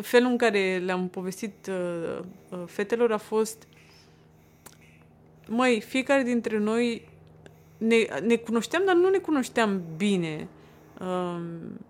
[0.00, 2.18] felul în care le-am povestit uh,
[2.50, 3.66] uh, fetelor a fost
[5.48, 7.08] măi, fiecare dintre noi
[7.78, 10.48] ne, ne cunoșteam, dar nu ne cunoșteam bine.
[11.00, 11.80] Um,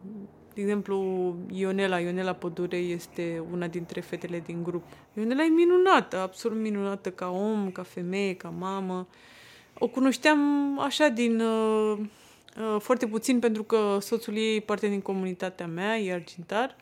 [0.57, 4.85] de exemplu, Ionela, Ionela Pădure este una dintre fetele din grup.
[5.17, 9.07] Ionela e minunată, absolut minunată ca om, ca femeie, ca mamă.
[9.79, 10.41] O cunoșteam
[10.81, 15.99] așa din uh, uh, foarte puțin pentru că soțul ei e parte din comunitatea mea,
[15.99, 16.77] e argintar,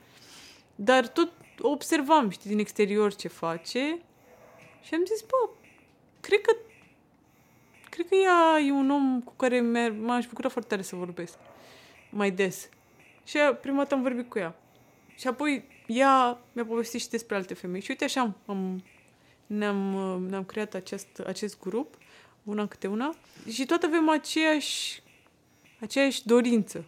[0.74, 3.98] dar tot observam, știi, din exterior ce face
[4.82, 5.50] și am zis, bă,
[6.20, 6.56] cred că
[7.90, 9.60] cred că ea e un om cu care
[10.02, 11.38] m-aș bucura foarte tare să vorbesc
[12.10, 12.68] mai des.
[13.24, 14.56] Și prima dată am vorbit cu ea.
[15.16, 17.80] Și apoi ea mi-a povestit și despre alte femei.
[17.80, 18.82] Și uite așa am, am,
[19.46, 19.78] ne-am,
[20.28, 21.94] ne-am creat acest, acest grup,
[22.42, 23.14] una câte una,
[23.50, 25.02] și toate avem aceeași,
[25.80, 26.84] aceeași dorință.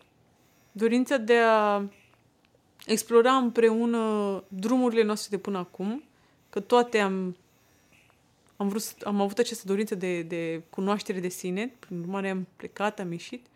[0.73, 1.83] Dorința de a
[2.87, 6.03] explora împreună drumurile noastre de până acum,
[6.51, 7.37] că toate am,
[8.57, 13.01] am, vrut, am avut această dorință de, de cunoaștere de sine, prin urmare am plecat,
[13.01, 13.47] am ieșit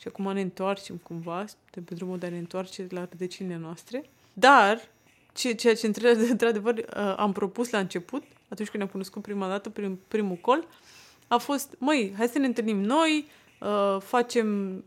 [0.00, 4.04] și acum ne întoarcem cumva de pe drumul de a ne întoarce la rădăcinile noastre.
[4.32, 4.88] Dar,
[5.32, 5.86] ceea ce
[6.30, 10.66] într-adevăr uh, am propus la început, atunci când ne-am cunoscut prima dată, prim, primul col,
[11.28, 13.28] a fost, măi, hai să ne întâlnim noi,
[13.60, 14.82] uh, facem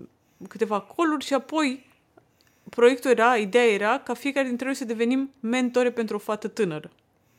[0.48, 1.90] câteva coluri și apoi
[2.70, 6.92] proiectul era, ideea era ca fiecare dintre noi să devenim mentore pentru o fată tânără.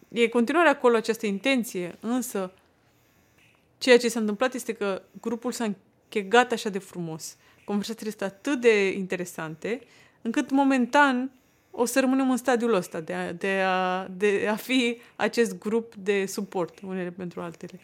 [0.09, 2.53] E continuare acolo această intenție, însă
[3.79, 8.61] ceea ce s-a întâmplat este că grupul s-a închegat așa de frumos conversațiile sunt atât
[8.61, 9.81] de interesante,
[10.23, 11.31] încât momentan
[11.71, 15.95] o să rămânem în stadiul ăsta de a, de a, de a fi acest grup
[15.95, 17.81] de suport unele pentru altele.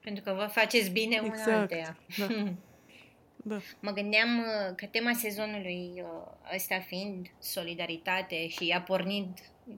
[0.00, 1.46] Pentru că vă faceți bine exact.
[1.46, 1.96] una alteia.
[2.18, 2.26] Da.
[3.50, 3.60] da.
[3.80, 9.28] Mă gândeam uh, că tema sezonului uh, ăsta fiind solidaritate și a pornit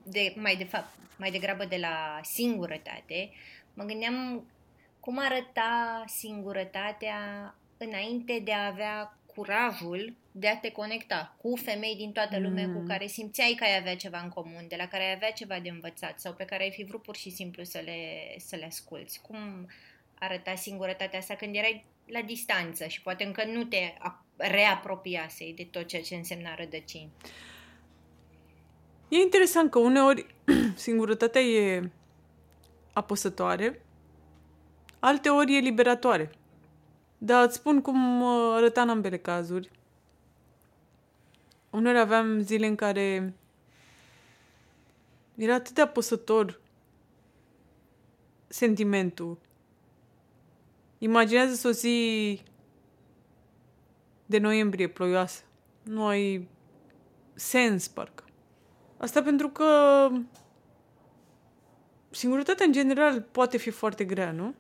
[0.02, 3.30] de, mai, de fapt, mai degrabă de la singurătate,
[3.74, 4.44] mă gândeam
[5.00, 7.18] cum arăta singurătatea
[7.78, 12.74] înainte de a avea curajul de a te conecta cu femei din toată lumea mm.
[12.74, 15.58] cu care simțeai că ai avea ceva în comun, de la care ai avea ceva
[15.58, 18.00] de învățat sau pe care ai fi vrut pur și simplu să le,
[18.38, 19.20] să le asculți.
[19.20, 19.36] Cum
[20.18, 23.92] arăta singurătatea asta când erai la distanță și poate încă nu te
[24.36, 27.10] reapropiasei de tot ceea ce însemna rădăcini?
[29.08, 30.26] E interesant că uneori
[30.74, 31.90] singurătatea e
[32.92, 33.82] apăsătoare,
[34.98, 36.30] alteori e liberatoare.
[37.18, 39.70] Da, îți spun cum uh, arăta în ambele cazuri.
[41.70, 43.34] Uneori aveam zile în care
[45.34, 46.60] era atât de apăsător
[48.46, 49.38] sentimentul.
[50.98, 52.40] Imaginează o zi
[54.26, 55.42] de noiembrie ploioasă.
[55.82, 56.48] Nu ai
[57.34, 58.24] sens, parcă.
[58.96, 60.08] Asta pentru că
[62.10, 64.54] singurătatea în general poate fi foarte grea, nu?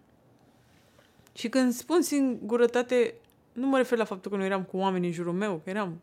[1.36, 3.14] Și când spun singurătate,
[3.52, 6.00] nu mă refer la faptul că nu eram cu oameni în jurul meu, că eram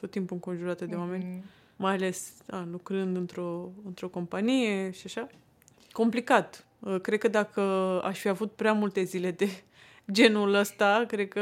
[0.00, 1.76] tot timpul înconjurată de oameni, mm-hmm.
[1.76, 5.28] mai ales a, lucrând într-o, într-o companie și așa.
[5.92, 6.66] Complicat.
[6.78, 7.60] Uh, cred că dacă
[8.04, 9.48] aș fi avut prea multe zile de
[10.12, 11.40] genul ăsta, cred că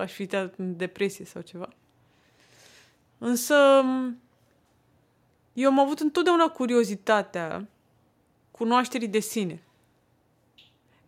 [0.00, 1.68] aș fi dat în depresie sau ceva.
[3.18, 3.84] Însă,
[5.52, 7.68] eu am avut întotdeauna curiozitatea
[8.50, 9.62] cunoașterii de sine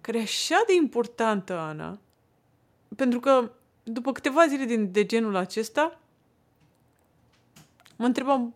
[0.06, 1.98] care e așa de importantă, Ana,
[2.96, 3.50] pentru că
[3.82, 6.00] după câteva zile din, de genul acesta,
[7.96, 8.54] mă întrebam,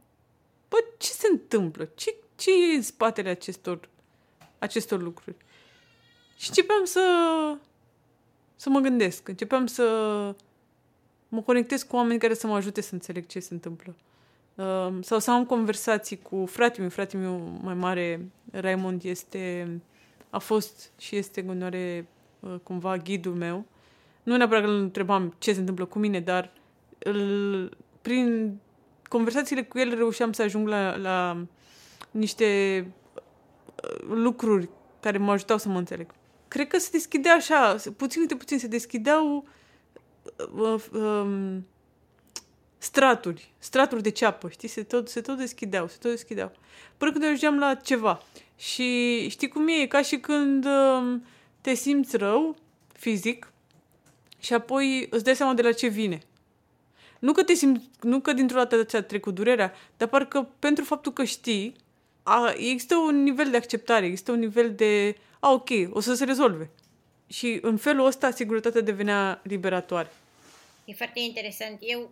[0.69, 1.89] bă, ce se întâmplă?
[1.95, 3.89] Ce, ce e în spatele acestor,
[4.59, 5.37] acestor lucruri?
[6.37, 7.03] Și începeam să,
[8.57, 9.85] să mă gândesc, începeam să
[11.29, 13.95] mă conectez cu oameni care să mă ajute să înțeleg ce se întâmplă.
[14.55, 19.69] Uh, sau să am conversații cu fratele meu, fratele meu mai mare, Raymond, este
[20.31, 22.07] a fost și este în continuare
[22.41, 23.65] uh, cumva ghidul meu.
[24.23, 26.53] Nu neapărat că îl întrebam ce se întâmplă cu mine, dar
[26.99, 28.57] îl, prin
[29.09, 31.47] conversațiile cu el reușeam să ajung la, la
[32.11, 34.69] niște uh, lucruri
[35.01, 36.11] care mă ajutau să mă înțeleg.
[36.49, 39.45] Cred că se deschidea așa, puțin de puțin se deschideau
[40.55, 41.67] uh, um,
[42.81, 44.69] straturi, straturi de ceapă, știi?
[44.69, 46.53] Se tot, se tot deschideau, se tot deschideau.
[46.97, 48.23] Până când ajungeam la ceva.
[48.57, 49.73] Și știi cum e?
[49.73, 51.25] E ca și când um,
[51.61, 52.57] te simți rău
[52.93, 53.53] fizic
[54.39, 56.21] și apoi îți dai seama de la ce vine.
[57.19, 61.13] Nu că te simți, nu că dintr-o dată ți-a trecut durerea, dar parcă pentru faptul
[61.13, 61.75] că știi,
[62.23, 66.25] a, există un nivel de acceptare, există un nivel de, a, ok, o să se
[66.25, 66.71] rezolve.
[67.27, 70.13] Și în felul ăsta, siguritatea devenea liberatoare.
[70.85, 71.79] E foarte interesant.
[71.81, 72.11] Eu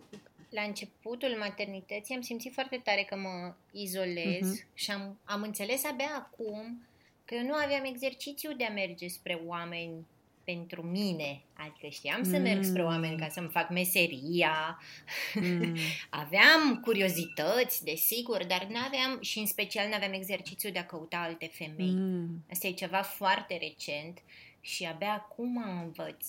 [0.49, 4.73] la începutul maternității am simțit foarte tare că mă izolez uh-huh.
[4.73, 6.83] și am, am înțeles abia acum
[7.25, 10.05] că eu nu aveam exercițiu de a merge spre oameni
[10.43, 11.41] pentru mine.
[11.53, 14.81] Adică știam să merg spre oameni ca să-mi fac meseria.
[15.33, 15.75] Mm.
[16.23, 21.17] aveam curiozități, desigur, dar nu aveam, și în special nu aveam exercițiul de a căuta
[21.17, 21.93] alte femei.
[21.93, 22.43] Mm.
[22.51, 24.19] Asta e ceva foarte recent
[24.61, 26.25] și abia acum învăț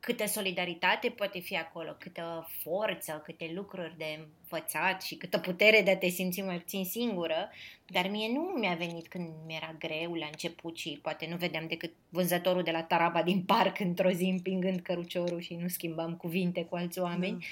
[0.00, 5.90] câtă solidaritate poate fi acolo, câtă forță, câte lucruri de învățat și câtă putere de
[5.90, 7.50] a te simți mai puțin singură,
[7.86, 11.92] dar mie nu mi-a venit când mi-era greu la început și poate nu vedeam decât
[12.08, 16.76] vânzătorul de la Taraba din parc într-o zi împingând căruciorul și nu schimbam cuvinte cu
[16.76, 17.32] alți oameni.
[17.32, 17.42] Mm.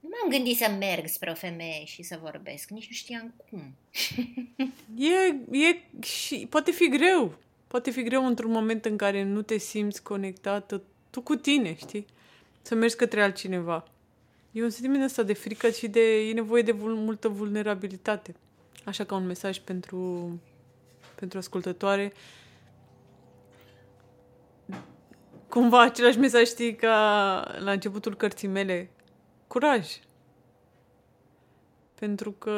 [0.00, 3.74] Nu m-am gândit să merg spre o femeie și să vorbesc, nici nu știam cum.
[5.12, 7.34] e, e și poate fi greu.
[7.66, 10.82] Poate fi greu într-un moment în care nu te simți conectată
[11.12, 12.06] tu cu tine, știi?
[12.62, 13.84] Să mergi către altcineva.
[14.52, 18.34] E un sentiment ăsta de frică și de e nevoie de vul, multă vulnerabilitate.
[18.84, 20.30] Așa ca un mesaj pentru,
[21.14, 22.12] pentru ascultătoare.
[25.48, 26.94] Cumva același mesaj știi ca
[27.58, 28.90] la începutul cărții mele.
[29.46, 29.86] Curaj!
[31.94, 32.50] Pentru că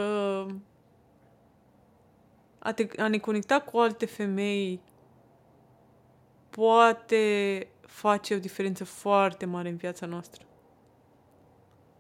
[2.59, 4.81] a, te, a ne conecta cu alte femei
[6.51, 10.43] poate face o diferență foarte mare în viața noastră.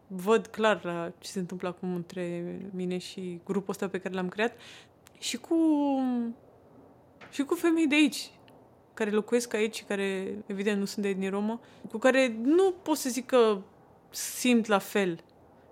[0.06, 4.28] Văd clar la ce se întâmplă acum între mine și grupul ăsta pe care l-am
[4.28, 4.56] creat
[5.18, 5.56] și cu
[7.30, 8.30] și cu femei de aici,
[8.94, 12.96] care locuiesc aici și care, evident, nu sunt de etnie romă, cu care nu pot
[12.96, 13.60] să zic că
[14.10, 15.24] simt la fel.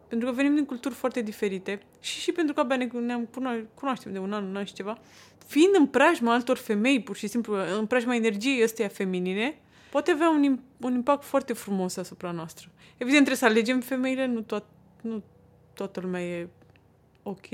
[0.09, 3.27] Pentru că venim din culturi foarte diferite și și pentru că abia ne, ne
[3.75, 4.99] cunoaștem de un an, un an și ceva,
[5.47, 9.59] fiind în preajma altor femei, pur și simplu, în preajma energiei ăsteia feminine,
[9.93, 12.69] poate avea un, un impact foarte frumos asupra noastră.
[12.93, 14.65] Evident, trebuie să alegem femeile, nu, toat,
[15.01, 15.23] nu
[15.75, 16.49] toată lumea e
[17.23, 17.47] ok,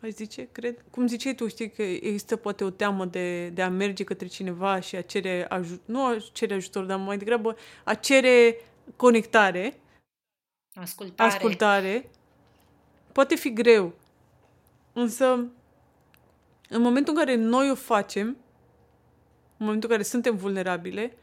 [0.00, 0.84] aș zice, cred.
[0.90, 4.80] Cum ziceai tu, știi că există poate o teamă de, de a merge către cineva
[4.80, 8.56] și a cere ajutor, nu a cere ajutor, dar mai degrabă a cere
[8.96, 9.80] conectare,
[10.74, 11.30] ascultare.
[11.30, 12.10] ascultare.
[13.12, 13.94] Poate fi greu,
[14.92, 15.24] însă
[16.68, 18.36] în momentul în care noi o facem, în
[19.66, 21.16] momentul în care suntem vulnerabile,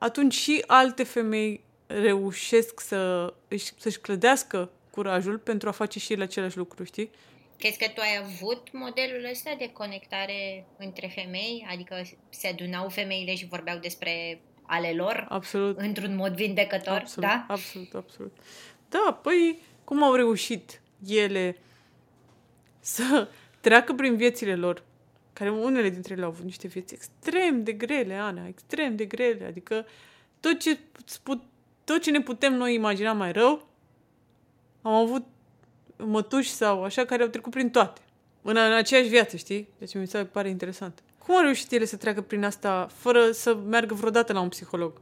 [0.00, 6.22] atunci și alte femei reușesc să își, să-și clădească curajul pentru a face și ele
[6.22, 7.10] același lucru, știi?
[7.58, 11.66] Crezi că tu ai avut modelul ăsta de conectare între femei?
[11.70, 15.26] Adică se adunau femeile și vorbeau despre ale lor?
[15.28, 15.78] Absolut.
[15.78, 17.44] Într-un mod vindecător, absolut, da?
[17.48, 18.36] Absolut, absolut.
[18.88, 21.56] Da, păi cum au reușit ele
[22.78, 23.28] să
[23.60, 24.82] treacă prin viețile lor
[25.40, 29.44] care unele dintre ele au avut niște vieți extrem de grele, Ana, extrem de grele,
[29.44, 29.86] adică
[30.40, 30.78] tot ce,
[31.84, 33.66] tot ce ne putem noi imagina mai rău,
[34.82, 35.22] am avut
[35.96, 38.00] mătuși sau așa care au trecut prin toate.
[38.42, 39.68] În, în aceeași viață, știi?
[39.78, 41.02] Deci mi se pare interesant.
[41.18, 44.92] Cum au reușit ele să treacă prin asta fără să meargă vreodată la un psiholog?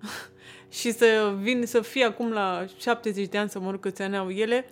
[0.78, 4.16] și să vin să fie acum la 70 de ani, să mă rog câți ani
[4.16, 4.64] au ele,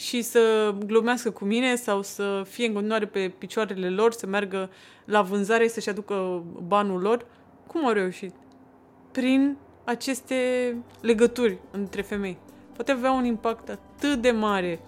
[0.00, 4.70] și să glumească cu mine sau să fie în continuare pe picioarele lor, să meargă
[5.04, 7.26] la vânzare, să-și aducă banul lor.
[7.66, 8.34] Cum au reușit?
[9.12, 10.34] Prin aceste
[11.00, 12.38] legături între femei.
[12.74, 14.80] Poate avea un impact atât de mare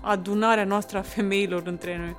[0.00, 2.16] adunarea noastră a femeilor între noi.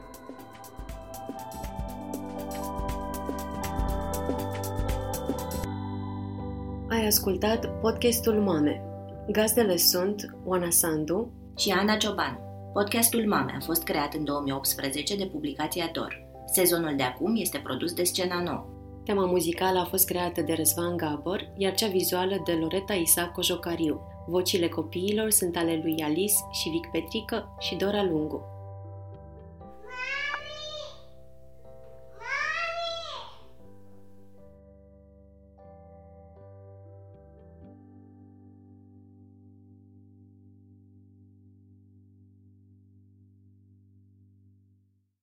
[6.89, 8.81] Ai ascultat podcastul Mame.
[9.31, 12.39] Gazdele sunt Oana Sandu, și Ana Cioban.
[12.73, 16.27] Podcastul Mame a fost creat în 2018 de publicația Dor.
[16.45, 18.73] Sezonul de acum este produs de Scena Nou.
[19.05, 24.01] Tema muzicală a fost creată de Răzvan Gabor, iar cea vizuală de Loreta Isa Cojocariu.
[24.27, 28.54] Vocile copiilor sunt ale lui Alice și Vic Petrică și Dora Lungu.